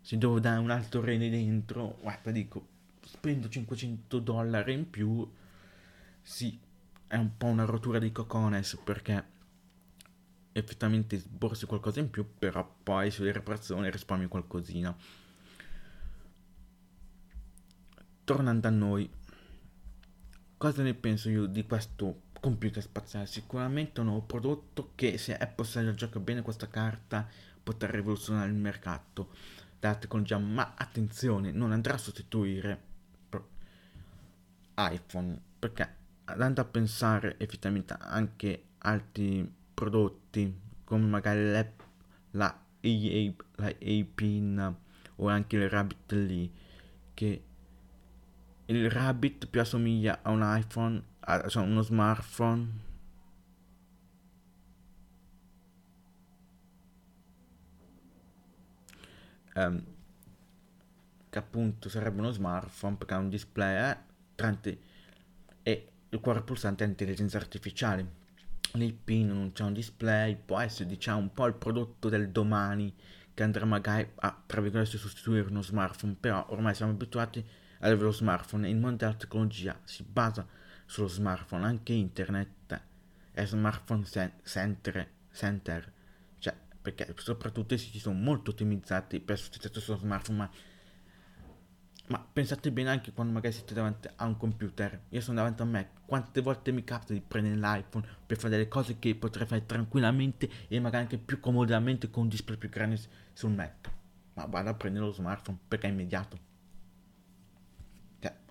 se 0.02 0.18
devo 0.18 0.40
dare 0.40 0.60
un 0.60 0.72
altro 0.72 1.02
rene 1.02 1.30
dentro 1.30 1.98
guarda 2.02 2.32
dico 2.32 2.72
spendo 3.12 3.50
500 3.50 4.20
dollari 4.20 4.74
in 4.74 4.90
più, 4.90 5.30
sì, 6.22 6.58
è 7.08 7.16
un 7.18 7.36
po' 7.38 7.48
una 7.48 7.66
rottura 7.66 8.00
di 8.00 8.12
cocones 8.12 8.80
perché 8.84 9.40
effettivamente 10.54 11.18
sborsi 11.18 11.66
qualcosa 11.66 12.00
in 12.00 12.10
più, 12.10 12.26
però 12.38 12.78
poi 12.84 13.12
sulle 13.12 13.32
riparazioni 13.32 13.90
risparmio 13.90 14.28
qualcosina. 14.28 14.96
Tornando 18.24 18.68
a 18.68 18.72
noi, 18.72 19.10
cosa 20.62 20.84
ne 20.84 20.93
penso 20.93 21.28
io 21.28 21.47
di 21.47 21.65
questo 21.65 22.21
computer 22.39 22.84
spaziale? 22.84 23.26
Sicuramente 23.26 24.00
un 24.00 24.06
nuovo 24.06 24.21
prodotto 24.21 24.91
che 24.93 25.17
se 25.17 25.36
Apple 25.36 25.65
sa 25.65 25.91
gioca 25.95 26.19
bene 26.19 26.43
questa 26.43 26.67
carta 26.67 27.28
poter 27.63 27.89
rivoluzionare 27.89 28.47
il 28.47 28.54
mercato 28.54 29.30
della 29.80 29.95
tecnologia, 29.95 30.38
ma 30.38 30.76
attenzione, 30.78 31.50
non 31.50 31.71
andrà 31.71 31.95
a 31.95 31.97
sostituire 31.97 32.80
iPhone, 34.76 35.41
perché 35.58 35.95
andando 36.26 36.62
a 36.62 36.65
pensare 36.65 37.39
effettivamente 37.39 37.95
anche 38.00 38.65
altri 38.78 39.52
prodotti 39.74 40.60
come 40.84 41.08
magari 41.08 41.74
la 42.32 42.63
EA, 42.82 43.34
la 43.56 43.65
A-Pin 43.65 44.76
o 45.15 45.28
anche 45.28 45.56
il 45.56 45.67
Rabbit 45.67 46.12
lì 46.12 46.54
che 47.15 47.45
il 48.76 48.90
Rabbit 48.90 49.48
più 49.48 49.60
assomiglia 49.60 50.20
a 50.22 50.32
un 50.32 50.42
iPhone, 50.44 51.02
a 51.20 51.48
cioè 51.48 51.64
uno 51.64 51.82
smartphone 51.82 52.68
um, 59.56 59.84
che 61.30 61.38
appunto 61.38 61.90
sarebbe 61.90 62.20
uno 62.20 62.32
smartphone 62.32 62.96
perché 62.96 63.14
ha 63.14 63.18
un 63.18 63.30
display 63.30 63.92
eh, 63.92 63.98
tramite, 64.36 64.80
e 65.64 65.92
il 66.10 66.20
cuore 66.20 66.42
pulsante 66.42 66.84
è 66.84 66.88
l'intelligenza 66.88 67.38
artificiale. 67.38 68.20
L'IP 68.74 69.10
non 69.26 69.52
c'è 69.52 69.64
un 69.64 69.74
display, 69.74 70.36
può 70.36 70.60
essere 70.60 70.88
diciamo 70.88 71.20
un 71.20 71.34
po' 71.34 71.46
il 71.46 71.54
prodotto 71.54 72.10
del 72.10 72.30
domani 72.30 72.94
che 73.34 73.44
andrà 73.44 73.66
magari 73.66 74.10
a 74.16 74.44
tra 74.46 74.62
virgolette 74.62 74.98
sostituire 74.98 75.50
uno 75.50 75.62
smartphone, 75.62 76.16
però 76.20 76.46
ormai 76.50 76.74
siamo 76.74 76.92
abituati 76.92 77.46
avere 77.82 78.02
lo 78.02 78.12
smartphone 78.12 78.67
e 78.67 78.72
il 78.72 78.78
mondo 78.78 78.98
della 78.98 79.13
tecnologia 79.13 79.80
si 79.84 80.04
basa 80.04 80.48
sullo 80.86 81.08
smartphone, 81.08 81.65
anche 81.65 81.94
internet 81.94 82.82
è 83.32 83.46
smartphone 83.46 84.06
center, 84.44 85.10
center 85.32 85.94
cioè 86.39 86.56
perché 86.82 87.13
soprattutto 87.17 87.74
i 87.74 87.78
siti 87.78 88.00
sono 88.00 88.20
molto 88.20 88.52
ottimizzati 88.52 89.20
per 89.20 89.38
sostituire 89.38 89.80
sullo 89.80 89.98
smartphone, 89.98 90.38
ma 90.38 90.52
ma 92.08 92.20
pensate 92.20 92.74
bene 92.74 92.89
anche 92.89 93.13
quando 93.13 93.32
magari 93.32 93.54
siete 93.54 93.74
davanti 93.74 94.10
a 94.17 94.26
un 94.26 94.36
computer. 94.36 95.04
Io 95.10 95.22
sono 95.22 95.38
davanti 95.38 95.62
a 95.62 95.65
Mac. 95.65 96.06
Quante 96.06 96.41
volte 96.41 96.74
mi 96.74 96.84
capita 96.84 97.13
di 97.13 97.22
prendere 97.22 97.56
l'iPhone 97.56 98.06
per 98.26 98.36
fare 98.36 98.50
delle 98.50 98.67
cose 98.67 99.00
che 99.00 99.15
potrei 99.15 99.48
fare 99.48 99.65
tranquillamente 99.65 100.50
e 100.67 100.78
magari 100.82 101.04
anche 101.04 101.17
più 101.17 101.39
comodamente 101.39 102.10
con 102.10 102.24
un 102.24 102.30
display 102.30 102.58
più 102.58 102.67
grande 102.67 103.00
sul 103.32 103.52
Mac. 103.52 103.89
Ma 104.34 104.46
vado 104.46 104.70
a 104.70 104.74
prendere 104.74 105.06
lo 105.06 105.13
smartphone 105.13 105.58
perché 105.65 105.88
è 105.88 105.89
immediato. 105.89 106.51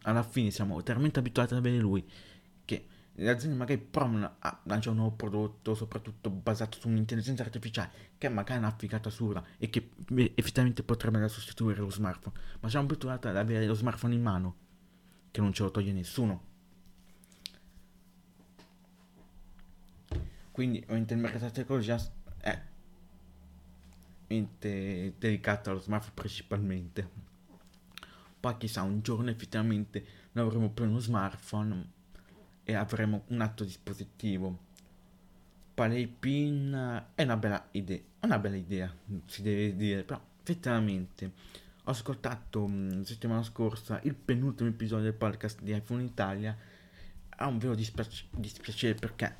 Alla 0.03 0.23
fine 0.23 0.51
siamo 0.51 0.83
talmente 0.83 1.19
abituati 1.19 1.53
ad 1.53 1.59
avere 1.59 1.79
lui 1.79 2.09
che 2.65 2.87
le 3.13 3.29
aziende 3.29 3.57
magari 3.57 3.79
provano 3.81 4.37
a 4.39 4.61
lanciare 4.65 4.91
un 4.91 5.03
nuovo 5.03 5.15
prodotto, 5.15 5.75
soprattutto 5.75 6.31
basato 6.31 6.79
su 6.79 6.89
un'intelligenza 6.89 7.43
artificiale, 7.43 7.91
che 8.17 8.29
è 8.29 8.31
magari 8.31 8.61
una 8.61 8.75
figata 8.75 9.11
sola 9.11 9.45
e 9.59 9.69
che 9.69 9.91
effettivamente 10.35 10.83
potrebbe 10.83 11.29
sostituire 11.29 11.81
lo 11.81 11.91
smartphone. 11.91 12.35
Ma 12.61 12.71
siamo 12.71 12.87
abituati 12.87 13.27
ad 13.27 13.37
avere 13.37 13.67
lo 13.67 13.75
smartphone 13.75 14.15
in 14.15 14.23
mano, 14.23 14.57
che 15.31 15.41
non 15.43 15.53
ce 15.53 15.65
lo 15.65 15.71
toglie 15.71 15.93
nessuno. 15.93 16.49
Quindi 20.51 20.79
ovviamente 20.85 21.13
il 21.13 21.21
mercato 21.21 21.45
della 21.45 21.55
tecnologia 21.55 22.01
è 22.39 22.63
dedicato 25.19 25.71
allo 25.71 25.81
smartphone 25.81 26.15
principalmente. 26.15 27.29
Poi 28.41 28.57
chissà, 28.57 28.83
un 28.83 29.03
giorno 29.03 29.29
effettivamente 29.29 30.03
non 30.33 30.47
avremo 30.47 30.71
più 30.71 30.85
uno 30.85 30.99
smartphone 30.99 31.87
e 32.65 32.75
avremo 32.75 33.25
un 33.27 33.43
atto 33.43 33.65
dispositivo. 33.65 34.69
Pin 35.75 37.05
è 37.15 37.23
una 37.23 37.37
bella 37.37 37.69
idea, 37.71 38.01
una 38.21 38.39
bella 38.39 38.57
idea, 38.57 38.95
si 39.27 39.43
deve 39.43 39.77
dire, 39.77 40.03
però 40.03 40.21
effettivamente 40.43 41.33
ho 41.85 41.91
ascoltato 41.91 42.67
la 42.69 43.05
settimana 43.05 43.43
scorsa 43.43 43.99
il 44.03 44.15
penultimo 44.15 44.69
episodio 44.69 45.05
del 45.05 45.15
podcast 45.15 45.63
di 45.63 45.75
iPhone 45.75 46.03
Italia, 46.03 46.57
ha 47.29 47.47
un 47.47 47.57
vero 47.57 47.75
dispiace, 47.75 48.27
dispiacere 48.31 48.95
perché 48.95 49.35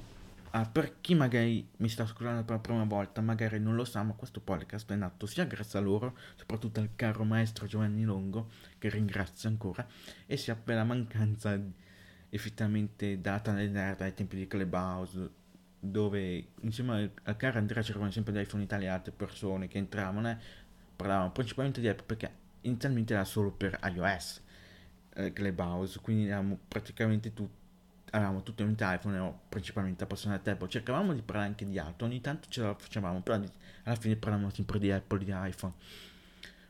uh, 0.53 0.71
per 0.71 1.01
chi 1.01 1.15
magari 1.15 1.69
mi 1.79 1.89
sta 1.89 2.03
ascoltando 2.03 2.43
per 2.45 2.57
la 2.57 2.61
prima 2.61 2.85
volta, 2.85 3.21
magari 3.21 3.59
non 3.59 3.75
lo 3.75 3.85
sa, 3.85 4.03
ma 4.03 4.13
questo 4.13 4.41
podcast 4.41 4.91
è 4.91 4.97
nato 4.97 5.27
sia 5.27 5.45
grazie 5.45 5.79
a 5.79 5.83
loro, 5.83 6.17
soprattutto 6.37 6.81
al 6.81 6.91
caro 6.97 7.25
maestro 7.25 7.67
Giovanni 7.67 8.05
Longo, 8.05 8.51
che 8.79 8.89
ringrazio 8.89 9.49
ancora, 9.49 9.87
e 10.27 10.37
sia 10.37 10.55
per 10.55 10.77
la 10.77 10.85
mancanza 10.85 11.59
effettivamente 12.31 13.21
data 13.21 13.53
dai 13.53 14.15
tempi 14.15 14.37
di 14.37 14.47
Clubhouse 14.47 15.39
dove 15.81 16.49
insieme 16.61 17.13
al 17.25 17.37
caro 17.37 17.59
Andrea 17.59 17.83
c'erano 17.83 18.11
sempre 18.11 18.33
da 18.33 18.41
iPhone 18.41 18.63
Italia 18.63 18.95
altre 18.95 19.13
persone 19.13 19.67
che 19.67 19.79
entravano 19.79 20.31
e 20.31 20.37
parlavano 20.95 21.33
principalmente 21.33 21.81
di 21.81 21.89
Apple 21.89 22.05
perché 22.05 22.33
inizialmente 22.63 23.15
era 23.15 23.25
solo 23.25 23.51
per 23.51 23.79
iOS 23.83 24.43
eh, 25.15 25.33
Clubhouse 25.33 25.99
quindi 26.01 26.27
eravamo 26.27 26.59
praticamente 26.69 27.33
tutti 27.33 27.60
avevamo 28.11 28.43
tutti 28.43 28.63
un 28.63 28.75
iPhone 28.79 29.15
ero 29.15 29.41
principalmente 29.49 30.05
appassionati 30.05 30.51
Apple 30.51 30.69
cercavamo 30.69 31.13
di 31.13 31.23
parlare 31.23 31.49
anche 31.49 31.65
di 31.65 31.79
altro 31.79 32.07
ogni 32.07 32.21
tanto 32.21 32.49
ce 32.49 32.63
la 32.63 32.75
facevamo 32.75 33.21
però 33.23 33.41
alla 33.85 33.95
fine 33.97 34.17
parlavamo 34.17 34.51
sempre 34.51 34.79
di 34.79 34.91
Apple 34.91 35.25
di 35.25 35.33
iPhone 35.35 35.75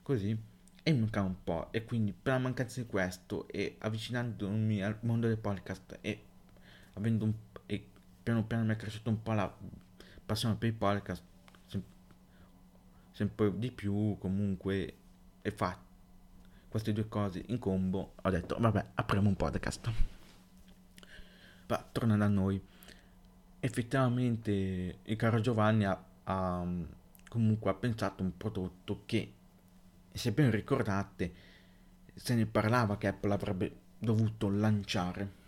così 0.02 0.38
e 0.82 0.92
mancava 0.94 1.26
un 1.26 1.42
po' 1.42 1.68
e 1.72 1.84
quindi 1.84 2.12
per 2.12 2.34
la 2.34 2.38
mancanza 2.38 2.80
di 2.80 2.86
questo 2.86 3.46
e 3.48 3.76
avvicinandomi 3.78 4.82
al 4.82 4.98
mondo 5.00 5.26
del 5.26 5.38
podcast 5.38 5.98
e 6.00 6.22
avendo 6.94 7.24
un 7.24 7.34
e 7.66 7.86
piano 8.22 8.44
piano 8.44 8.64
mi 8.64 8.72
è 8.72 8.76
cresciuta 8.76 9.10
un 9.10 9.22
po' 9.22 9.32
la 9.32 9.54
passione 10.24 10.56
per 10.56 10.68
i 10.68 10.72
podcast 10.72 11.22
sem- 11.66 11.82
sempre 13.12 13.58
di 13.58 13.70
più 13.70 14.16
comunque 14.18 14.94
e 15.42 15.50
fa 15.50 15.78
queste 16.68 16.92
due 16.92 17.08
cose 17.08 17.42
in 17.46 17.58
combo 17.58 18.14
ho 18.20 18.30
detto 18.30 18.56
vabbè 18.58 18.90
apriamo 18.94 19.28
un 19.28 19.36
podcast 19.36 20.19
ma 21.70 21.88
tornando 21.92 22.24
a 22.24 22.28
noi 22.28 22.60
effettivamente 23.60 24.98
il 25.02 25.16
caro 25.16 25.40
Giovanni 25.40 25.84
ha, 25.84 26.02
ha 26.24 26.66
comunque 27.28 27.70
ha 27.70 27.74
pensato 27.74 28.22
un 28.22 28.36
prodotto 28.36 29.02
che 29.06 29.32
se 30.12 30.32
ben 30.32 30.50
ricordate, 30.50 31.32
se 32.14 32.34
ne 32.34 32.46
parlava 32.46 32.98
che 32.98 33.06
Apple 33.06 33.32
avrebbe 33.32 33.76
dovuto 33.98 34.50
lanciare. 34.50 35.38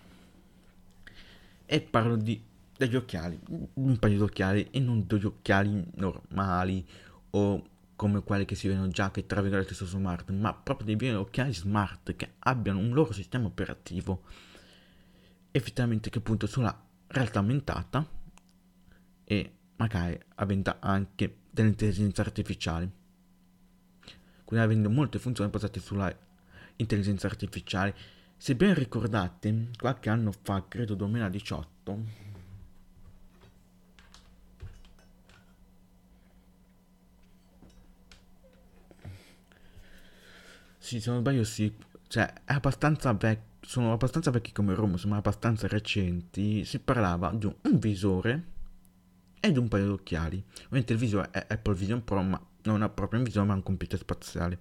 E 1.66 1.80
parlo 1.80 2.16
di, 2.16 2.40
degli 2.76 2.94
occhiali, 2.94 3.38
un 3.74 3.98
paio 3.98 4.16
di 4.16 4.22
occhiali 4.22 4.68
e 4.70 4.78
non 4.78 5.04
degli 5.06 5.24
occhiali 5.24 5.84
normali 5.94 6.86
o 7.30 7.66
come 7.96 8.22
quelli 8.22 8.44
che 8.44 8.54
si 8.54 8.68
vedono 8.68 8.88
già 8.88 9.10
che 9.10 9.26
tra 9.26 9.40
virgolette 9.40 9.74
sono 9.74 9.90
smart, 9.90 10.30
ma 10.30 10.52
proprio 10.54 10.94
dei 10.94 11.14
occhiali 11.14 11.52
smart 11.52 12.14
che 12.14 12.34
abbiano 12.40 12.78
un 12.78 12.92
loro 12.92 13.12
sistema 13.12 13.46
operativo 13.46 14.22
effettivamente 15.52 16.10
che 16.10 16.20
punta 16.20 16.46
sulla 16.46 16.76
realtà 17.06 17.38
aumentata 17.38 18.04
e 19.24 19.52
magari 19.76 20.18
avendo 20.36 20.76
anche 20.80 21.36
dell'intelligenza 21.50 22.22
artificiale 22.22 23.00
quindi 24.52 24.66
avendo 24.66 24.90
molte 24.90 25.18
funzioni 25.18 25.48
basate 25.48 25.80
sulla 25.80 26.14
intelligenza 26.76 27.26
artificiale. 27.26 27.94
Se 28.36 28.54
ben 28.54 28.74
ricordate, 28.74 29.70
qualche 29.78 30.10
anno 30.10 30.30
fa, 30.42 30.66
credo 30.68 30.94
2018, 30.94 32.04
sì, 40.76 41.00
se 41.00 41.10
non 41.10 41.20
sbaglio 41.20 41.44
sì, 41.44 41.74
cioè 42.08 42.30
è 42.44 42.52
abbastanza 42.52 43.10
vecchio, 43.14 43.51
sono 43.64 43.92
abbastanza 43.92 44.30
vecchi 44.30 44.52
come 44.52 44.74
Roma, 44.74 44.96
sono 44.96 45.16
abbastanza 45.16 45.68
recenti, 45.68 46.64
si 46.64 46.80
parlava 46.80 47.32
di 47.32 47.46
un, 47.46 47.54
un 47.62 47.78
visore 47.78 48.44
ed 49.40 49.56
un 49.56 49.68
paio 49.68 49.84
di 49.84 49.90
occhiali. 49.92 50.44
Ovviamente 50.64 50.92
il 50.92 50.98
visore 50.98 51.30
è 51.30 51.46
Apple 51.48 51.74
Vision 51.74 52.04
Pro, 52.04 52.22
ma 52.22 52.44
non 52.64 52.82
ha 52.82 52.88
proprio 52.88 53.20
un 53.20 53.24
visore 53.24 53.46
ma 53.46 53.54
un 53.54 53.62
computer 53.62 53.98
spaziale. 53.98 54.60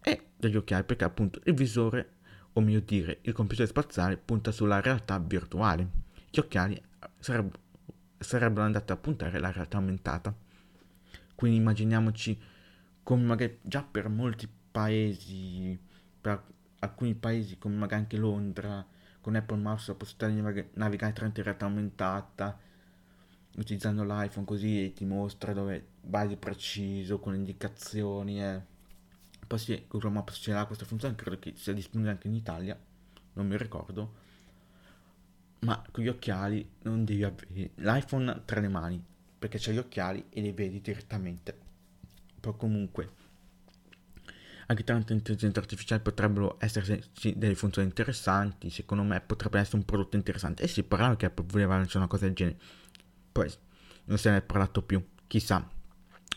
E 0.00 0.28
degli 0.36 0.56
occhiali 0.56 0.84
perché 0.84 1.04
appunto 1.04 1.40
il 1.44 1.54
visore 1.54 2.12
o 2.52 2.60
meglio 2.60 2.80
dire 2.80 3.18
il 3.22 3.32
computer 3.32 3.66
spaziale 3.66 4.16
punta 4.16 4.52
sulla 4.52 4.80
realtà 4.80 5.18
virtuale. 5.18 5.88
Gli 6.30 6.38
occhiali 6.38 6.80
sareb- 7.18 7.58
sarebbero 8.18 8.64
andati 8.64 8.92
a 8.92 8.96
puntare 8.96 9.38
alla 9.38 9.50
realtà 9.50 9.78
aumentata. 9.78 10.34
Quindi 11.34 11.58
immaginiamoci 11.58 12.38
come 13.02 13.24
magari 13.24 13.58
già 13.62 13.82
per 13.82 14.08
molti 14.08 14.48
paesi 14.70 15.78
per 16.20 16.42
alcuni 16.84 17.14
paesi 17.14 17.58
come 17.58 17.76
magari 17.76 18.02
anche 18.02 18.16
Londra 18.16 18.84
con 19.20 19.34
Apple 19.34 19.58
Mouse 19.58 19.92
la 19.92 19.98
possibilità 19.98 20.52
di 20.52 20.68
navigare 20.74 21.12
tramite 21.12 21.42
realtà 21.42 21.64
aumentata 21.66 22.58
utilizzando 23.56 24.02
l'iPhone 24.04 24.44
così 24.44 24.92
ti 24.94 25.04
mostra 25.04 25.52
dove 25.52 25.86
vai 26.02 26.28
di 26.28 26.36
preciso 26.36 27.18
con 27.18 27.34
indicazioni 27.34 28.42
e 28.42 28.60
poi 29.46 29.58
sì, 29.58 29.84
Google 29.88 30.10
Maps 30.10 30.38
ce 30.40 30.52
l'ha 30.52 30.66
questa 30.66 30.84
funzione 30.84 31.14
credo 31.14 31.38
che 31.38 31.52
sia 31.56 31.72
disponibile 31.72 32.12
anche 32.12 32.28
in 32.28 32.34
Italia 32.34 32.78
non 33.34 33.46
mi 33.46 33.56
ricordo. 33.56 34.22
Ma 35.60 35.82
con 35.90 36.04
gli 36.04 36.08
occhiali 36.08 36.68
non 36.82 37.04
devi 37.04 37.24
avere 37.24 37.70
l'iPhone 37.76 38.42
tra 38.44 38.60
le 38.60 38.68
mani 38.68 39.02
perché 39.38 39.58
c'hai 39.58 39.74
gli 39.74 39.78
occhiali 39.78 40.26
e 40.30 40.40
li 40.40 40.52
vedi 40.52 40.80
direttamente. 40.80 41.56
Poi 42.40 42.54
comunque 42.56 43.10
anche 44.66 44.84
tante 44.84 45.12
intelligenze 45.12 45.58
artificiali 45.58 46.02
potrebbero 46.02 46.56
essere 46.60 47.04
sì, 47.12 47.34
delle 47.36 47.54
funzioni 47.54 47.88
interessanti, 47.88 48.70
secondo 48.70 49.02
me 49.04 49.20
potrebbe 49.20 49.58
essere 49.58 49.76
un 49.76 49.84
prodotto 49.84 50.16
interessante. 50.16 50.62
E 50.62 50.68
si 50.68 50.82
parlava 50.82 51.16
che 51.16 51.26
Apple 51.26 51.46
voleva 51.48 51.76
lanciare 51.76 51.98
una 51.98 52.08
cosa 52.08 52.24
del 52.24 52.34
genere, 52.34 52.58
poi 53.32 53.50
non 54.04 54.18
se 54.18 54.30
ne 54.30 54.38
è 54.38 54.42
parlato 54.42 54.82
più, 54.82 55.04
chissà 55.26 55.66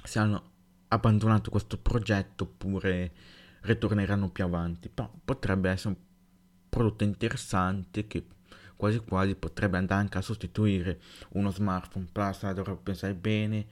se 0.03 0.19
hanno 0.19 0.51
abbandonato 0.89 1.49
questo 1.49 1.77
progetto 1.77 2.43
oppure 2.45 3.11
ritorneranno 3.61 4.29
più 4.29 4.43
avanti, 4.43 4.89
però 4.89 5.11
potrebbe 5.23 5.69
essere 5.69 5.95
un 5.95 6.01
prodotto 6.69 7.03
interessante 7.03 8.07
che 8.07 8.25
quasi 8.75 8.99
quasi 8.99 9.35
potrebbe 9.35 9.77
andare 9.77 10.01
anche 10.01 10.17
a 10.19 10.21
sostituire 10.21 11.01
uno 11.29 11.51
smartphone, 11.51 12.07
però 12.11 12.31
la 12.41 12.53
dovrò 12.53 12.75
pensare 12.77 13.15
bene 13.15 13.65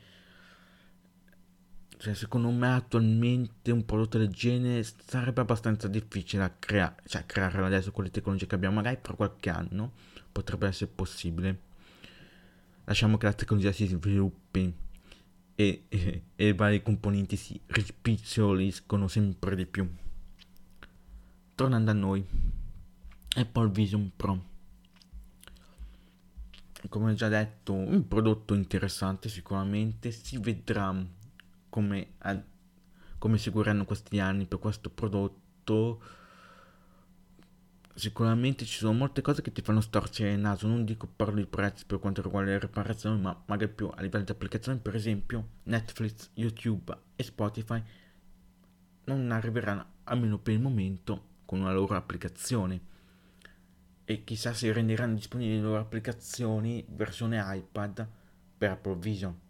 cioè, 1.97 2.13
secondo 2.13 2.49
me 2.49 2.73
attualmente 2.73 3.71
un 3.71 3.85
prodotto 3.85 4.17
del 4.17 4.29
genere 4.29 4.83
sarebbe 4.83 5.41
abbastanza 5.41 5.87
difficile 5.87 6.41
da 6.41 6.53
creare, 6.57 6.95
cioè 7.05 7.25
crearlo 7.25 7.65
adesso 7.65 7.91
con 7.91 8.03
le 8.03 8.11
tecnologie 8.11 8.47
che 8.47 8.55
abbiamo, 8.55 8.75
magari 8.75 8.97
per 8.97 9.15
qualche 9.15 9.49
anno 9.49 9.93
potrebbe 10.31 10.67
essere 10.67 10.91
possibile. 10.93 11.59
Lasciamo 12.83 13.17
che 13.17 13.25
la 13.25 13.33
tecnologia 13.33 13.71
si 13.71 13.87
sviluppi 13.87 14.73
e, 15.55 15.85
e, 15.87 16.23
e 16.35 16.47
i 16.47 16.53
vari 16.53 16.83
componenti 16.83 17.35
si 17.35 17.59
rispiccoliscono 17.67 19.07
sempre 19.07 19.55
di 19.55 19.65
più. 19.65 19.89
Tornando 21.55 21.91
a 21.91 21.93
noi, 21.93 22.25
Apple 23.35 23.69
Vision 23.69 24.11
Pro. 24.15 24.53
Come 26.89 27.13
già 27.15 27.29
detto, 27.29 27.73
un 27.73 28.07
prodotto 28.07 28.53
interessante 28.53 29.29
sicuramente, 29.29 30.11
si 30.11 30.37
vedrà 30.37 30.93
come, 31.75 32.13
a, 32.19 32.41
come 33.17 33.37
seguiranno 33.37 33.83
questi 33.83 34.17
anni 34.17 34.45
per 34.45 34.59
questo 34.59 34.89
prodotto 34.89 36.01
sicuramente 37.93 38.63
ci 38.63 38.77
sono 38.77 38.93
molte 38.93 39.21
cose 39.21 39.41
che 39.41 39.51
ti 39.51 39.61
fanno 39.61 39.81
storcere 39.81 40.31
il 40.31 40.39
naso. 40.39 40.67
Non 40.67 40.85
dico 40.85 41.05
parlo 41.05 41.35
di 41.35 41.45
prezzi 41.45 41.83
per 41.85 41.99
quanto 41.99 42.21
riguarda 42.21 42.51
le 42.51 42.59
riparazioni 42.59 43.19
ma 43.19 43.43
magari 43.47 43.73
più 43.73 43.91
a 43.93 44.01
livello 44.01 44.23
di 44.23 44.31
applicazioni. 44.31 44.79
Per 44.79 44.95
esempio 44.95 45.47
Netflix, 45.63 46.29
YouTube 46.35 46.97
e 47.17 47.23
Spotify 47.23 47.83
non 49.05 49.29
arriveranno 49.31 49.85
almeno 50.05 50.39
per 50.39 50.53
il 50.53 50.61
momento 50.61 51.27
con 51.43 51.59
una 51.59 51.73
loro 51.73 51.95
applicazione. 51.95 52.93
E 54.05 54.23
chissà 54.23 54.53
se 54.53 54.71
renderanno 54.71 55.15
disponibili 55.15 55.57
le 55.57 55.63
loro 55.63 55.81
applicazioni 55.81 56.85
versione 56.87 57.43
iPad 57.45 58.07
per 58.57 58.71
Apple 58.71 58.95
Vision 58.95 59.43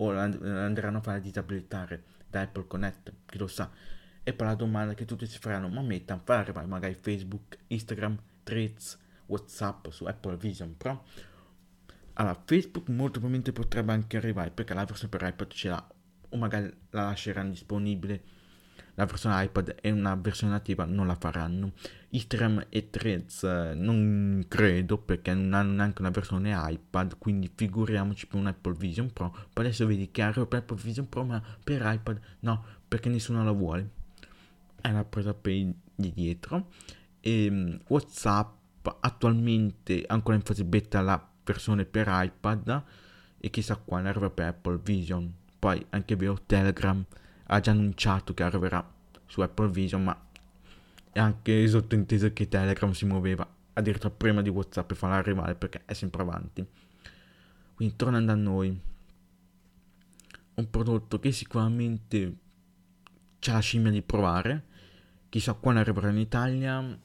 o 0.00 0.10
andranno 0.10 0.98
a 0.98 1.02
fare 1.02 1.20
disabilitare 1.20 2.02
da 2.28 2.42
Apple 2.42 2.66
Connect, 2.66 3.12
chi 3.26 3.38
lo 3.38 3.46
sa. 3.46 3.70
E 4.22 4.32
poi 4.32 4.46
la 4.46 4.54
domanda 4.54 4.94
che 4.94 5.04
tutti 5.04 5.26
si 5.26 5.38
faranno, 5.38 5.68
ma 5.68 5.82
Meta 5.82 6.18
fa 6.22 6.38
arrivare 6.38 6.66
magari 6.66 6.94
Facebook, 6.94 7.58
Instagram, 7.68 8.18
Threads, 8.42 8.98
Whatsapp 9.26 9.88
su 9.88 10.04
Apple 10.04 10.36
Vision 10.36 10.76
Pro? 10.76 11.04
Allora, 12.14 12.34
Facebook 12.44 12.88
molto 12.88 13.18
probabilmente 13.18 13.52
potrebbe 13.52 13.92
anche 13.92 14.16
arrivare 14.16 14.50
perché 14.50 14.74
la 14.74 14.84
versione 14.84 15.10
per 15.10 15.26
iPad 15.26 15.50
ce 15.50 15.68
l'ha 15.68 15.88
o 16.32 16.36
magari 16.36 16.72
la 16.90 17.04
lasceranno 17.04 17.50
disponibile 17.50 18.22
la 18.94 19.04
versione 19.04 19.44
iPad 19.44 19.76
e 19.80 19.90
una 19.90 20.14
versione 20.14 20.52
nativa 20.52 20.84
non 20.84 21.06
la 21.06 21.14
faranno. 21.14 21.72
Instagram 22.10 22.66
e 22.68 22.90
Threads 22.90 23.44
eh, 23.44 23.74
non 23.74 24.44
credo 24.48 24.98
perché 24.98 25.32
non 25.32 25.54
hanno 25.54 25.72
neanche 25.72 26.00
una 26.00 26.10
versione 26.10 26.52
iPad, 26.54 27.18
quindi 27.18 27.50
figuriamoci 27.54 28.26
per 28.26 28.38
un 28.38 28.46
Apple 28.46 28.74
Vision 28.74 29.12
Pro. 29.12 29.30
Poi 29.52 29.64
adesso 29.64 29.86
vedi 29.86 30.10
arriva 30.20 30.46
per 30.46 30.60
Apple 30.60 30.76
Vision 30.76 31.08
Pro, 31.08 31.24
ma 31.24 31.42
per 31.62 31.82
iPad 31.84 32.20
no, 32.40 32.64
perché 32.86 33.08
nessuno 33.08 33.44
la 33.44 33.52
vuole. 33.52 33.90
È 34.80 34.90
la 34.90 35.04
presa 35.04 35.34
per 35.34 35.52
di 35.94 36.12
dietro. 36.12 36.68
E 37.20 37.48
um, 37.48 37.78
WhatsApp 37.88 38.58
attualmente 39.00 40.04
ancora 40.06 40.36
in 40.36 40.42
fase 40.42 40.64
beta 40.64 41.00
la 41.00 41.22
versione 41.44 41.84
per 41.84 42.08
iPad 42.08 42.82
e 43.38 43.50
chissà 43.50 43.76
quando 43.76 44.08
arriva 44.08 44.30
per 44.30 44.46
Apple 44.48 44.80
Vision. 44.82 45.32
Poi 45.58 45.84
anche 45.90 46.16
vero 46.16 46.38
Telegram 46.46 47.04
ha 47.52 47.60
già 47.60 47.72
annunciato 47.72 48.32
che 48.32 48.42
arriverà 48.44 48.84
su 49.26 49.40
Apple 49.40 49.70
Vision, 49.70 50.04
ma 50.04 50.28
è 51.12 51.18
anche 51.18 51.66
sottointeso 51.66 52.32
che 52.32 52.48
Telegram 52.48 52.92
si 52.92 53.06
muoveva 53.06 53.46
addirittura 53.72 54.12
prima 54.14 54.40
di 54.40 54.48
WhatsApp 54.48 54.86
per 54.86 54.96
farla 54.96 55.16
arrivare 55.16 55.56
perché 55.56 55.82
è 55.84 55.92
sempre 55.92 56.22
avanti. 56.22 56.64
Quindi 57.74 57.96
tornando 57.96 58.30
a 58.30 58.36
noi, 58.36 58.80
un 60.54 60.70
prodotto 60.70 61.18
che 61.18 61.32
sicuramente 61.32 62.36
c'è 63.40 63.52
la 63.52 63.58
scimmia 63.58 63.90
di 63.90 64.02
provare, 64.02 64.66
chissà 65.28 65.54
quando 65.54 65.80
arriverà 65.80 66.10
in 66.10 66.18
Italia. 66.18 66.98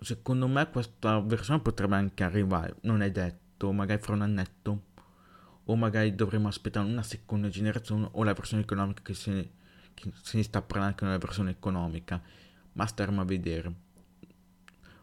Secondo 0.00 0.46
me 0.46 0.68
questa 0.70 1.20
versione 1.20 1.60
potrebbe 1.60 1.96
anche 1.96 2.22
arrivare, 2.22 2.76
non 2.82 3.00
è 3.00 3.10
detto, 3.10 3.72
magari 3.72 4.00
fra 4.00 4.12
un 4.12 4.22
annetto 4.22 4.82
o 5.70 5.76
magari 5.76 6.14
dovremmo 6.14 6.48
aspettare 6.48 6.88
una 6.88 7.02
seconda 7.02 7.48
generazione 7.48 8.08
o 8.12 8.24
la 8.24 8.32
versione 8.32 8.62
economica 8.62 9.02
che 9.02 9.14
se 9.14 9.30
ne, 9.30 9.50
che 9.92 10.10
se 10.22 10.38
ne 10.38 10.42
sta 10.42 10.62
parlando 10.62 10.92
anche 10.92 11.04
nella 11.04 11.18
versione 11.18 11.50
economica, 11.50 12.20
ma 12.72 12.86
staremo 12.86 13.20
a 13.20 13.24
vedere. 13.24 13.72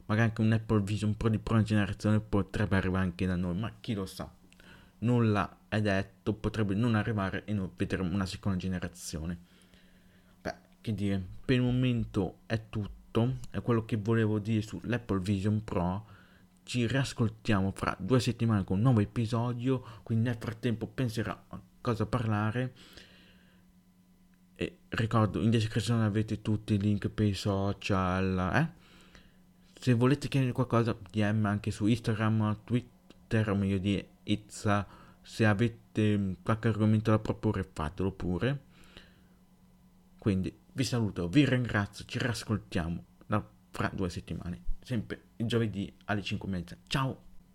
Magari 0.06 0.30
anche 0.30 0.42
un 0.42 0.52
Apple 0.52 0.82
Vision 0.82 1.16
Pro 1.18 1.30
di 1.30 1.38
prima 1.38 1.62
generazione 1.62 2.20
potrebbe 2.20 2.76
arrivare 2.78 3.04
anche 3.04 3.28
da 3.28 3.36
noi, 3.36 3.56
ma 3.56 3.72
chi 3.80 3.94
lo 3.94 4.08
sa. 4.08 4.32
Nulla 5.00 5.58
è 5.68 5.82
detto, 5.82 6.34
potrebbe 6.34 6.74
non 6.74 6.96
arrivare 6.96 7.46
e 7.46 7.54
noi 7.54 7.70
vedremo 7.76 8.12
una 8.12 8.26
seconda 8.26 8.58
generazione. 8.58 9.38
Beh, 10.42 10.56
che 10.82 10.96
dire, 10.96 11.24
per 11.46 11.58
il 11.58 11.62
momento 11.62 12.40
è 12.48 12.70
tutto, 12.70 13.38
è 13.52 13.62
quello 13.62 13.86
che 13.86 13.98
volevo 13.98 14.40
dire 14.40 14.62
sull'Apple 14.64 15.20
Vision 15.20 15.64
Pro 15.64 16.06
ci 16.66 16.88
riascoltiamo 16.88 17.72
fra 17.72 17.96
due 18.00 18.20
settimane 18.20 18.64
con 18.64 18.78
un 18.78 18.84
nuovo 18.84 19.00
episodio, 19.00 19.86
quindi 20.02 20.26
nel 20.26 20.38
frattempo 20.38 20.88
penserò 20.88 21.32
a 21.50 21.62
cosa 21.80 22.08
parlare. 22.08 22.74
E 24.56 24.80
ricordo, 24.90 25.42
in 25.42 25.52
descrizione 25.52 26.04
avete 26.06 26.42
tutti 26.42 26.74
i 26.74 26.80
link 26.80 27.10
per 27.10 27.28
i 27.28 27.36
social, 27.36 28.52
eh? 28.56 28.84
Se 29.80 29.94
volete 29.94 30.28
chiedere 30.28 30.54
qualcosa, 30.54 30.98
DM 31.12 31.46
anche 31.46 31.70
su 31.70 31.86
Instagram, 31.86 32.64
Twitter, 32.64 33.52
o 33.52 33.56
meglio 33.56 33.78
dire 33.78 34.08
Itza. 34.24 34.88
Se 35.22 35.46
avete 35.46 36.38
qualche 36.42 36.68
argomento 36.70 37.12
da 37.12 37.20
proporre, 37.20 37.70
fatelo 37.72 38.12
pure. 38.12 38.64
Quindi 40.18 40.52
vi 40.72 40.84
saluto, 40.84 41.28
vi 41.28 41.46
ringrazio, 41.46 42.06
ci 42.06 42.18
riascoltiamo 42.18 43.04
fra 43.70 43.92
due 43.94 44.10
settimane 44.10 44.74
sempre 44.86 45.22
il 45.38 45.48
giovedì 45.48 45.92
alle 46.06 46.22
5 46.22 46.48
e 46.48 46.52
mezza. 46.52 46.78
Ciao! 46.88 47.25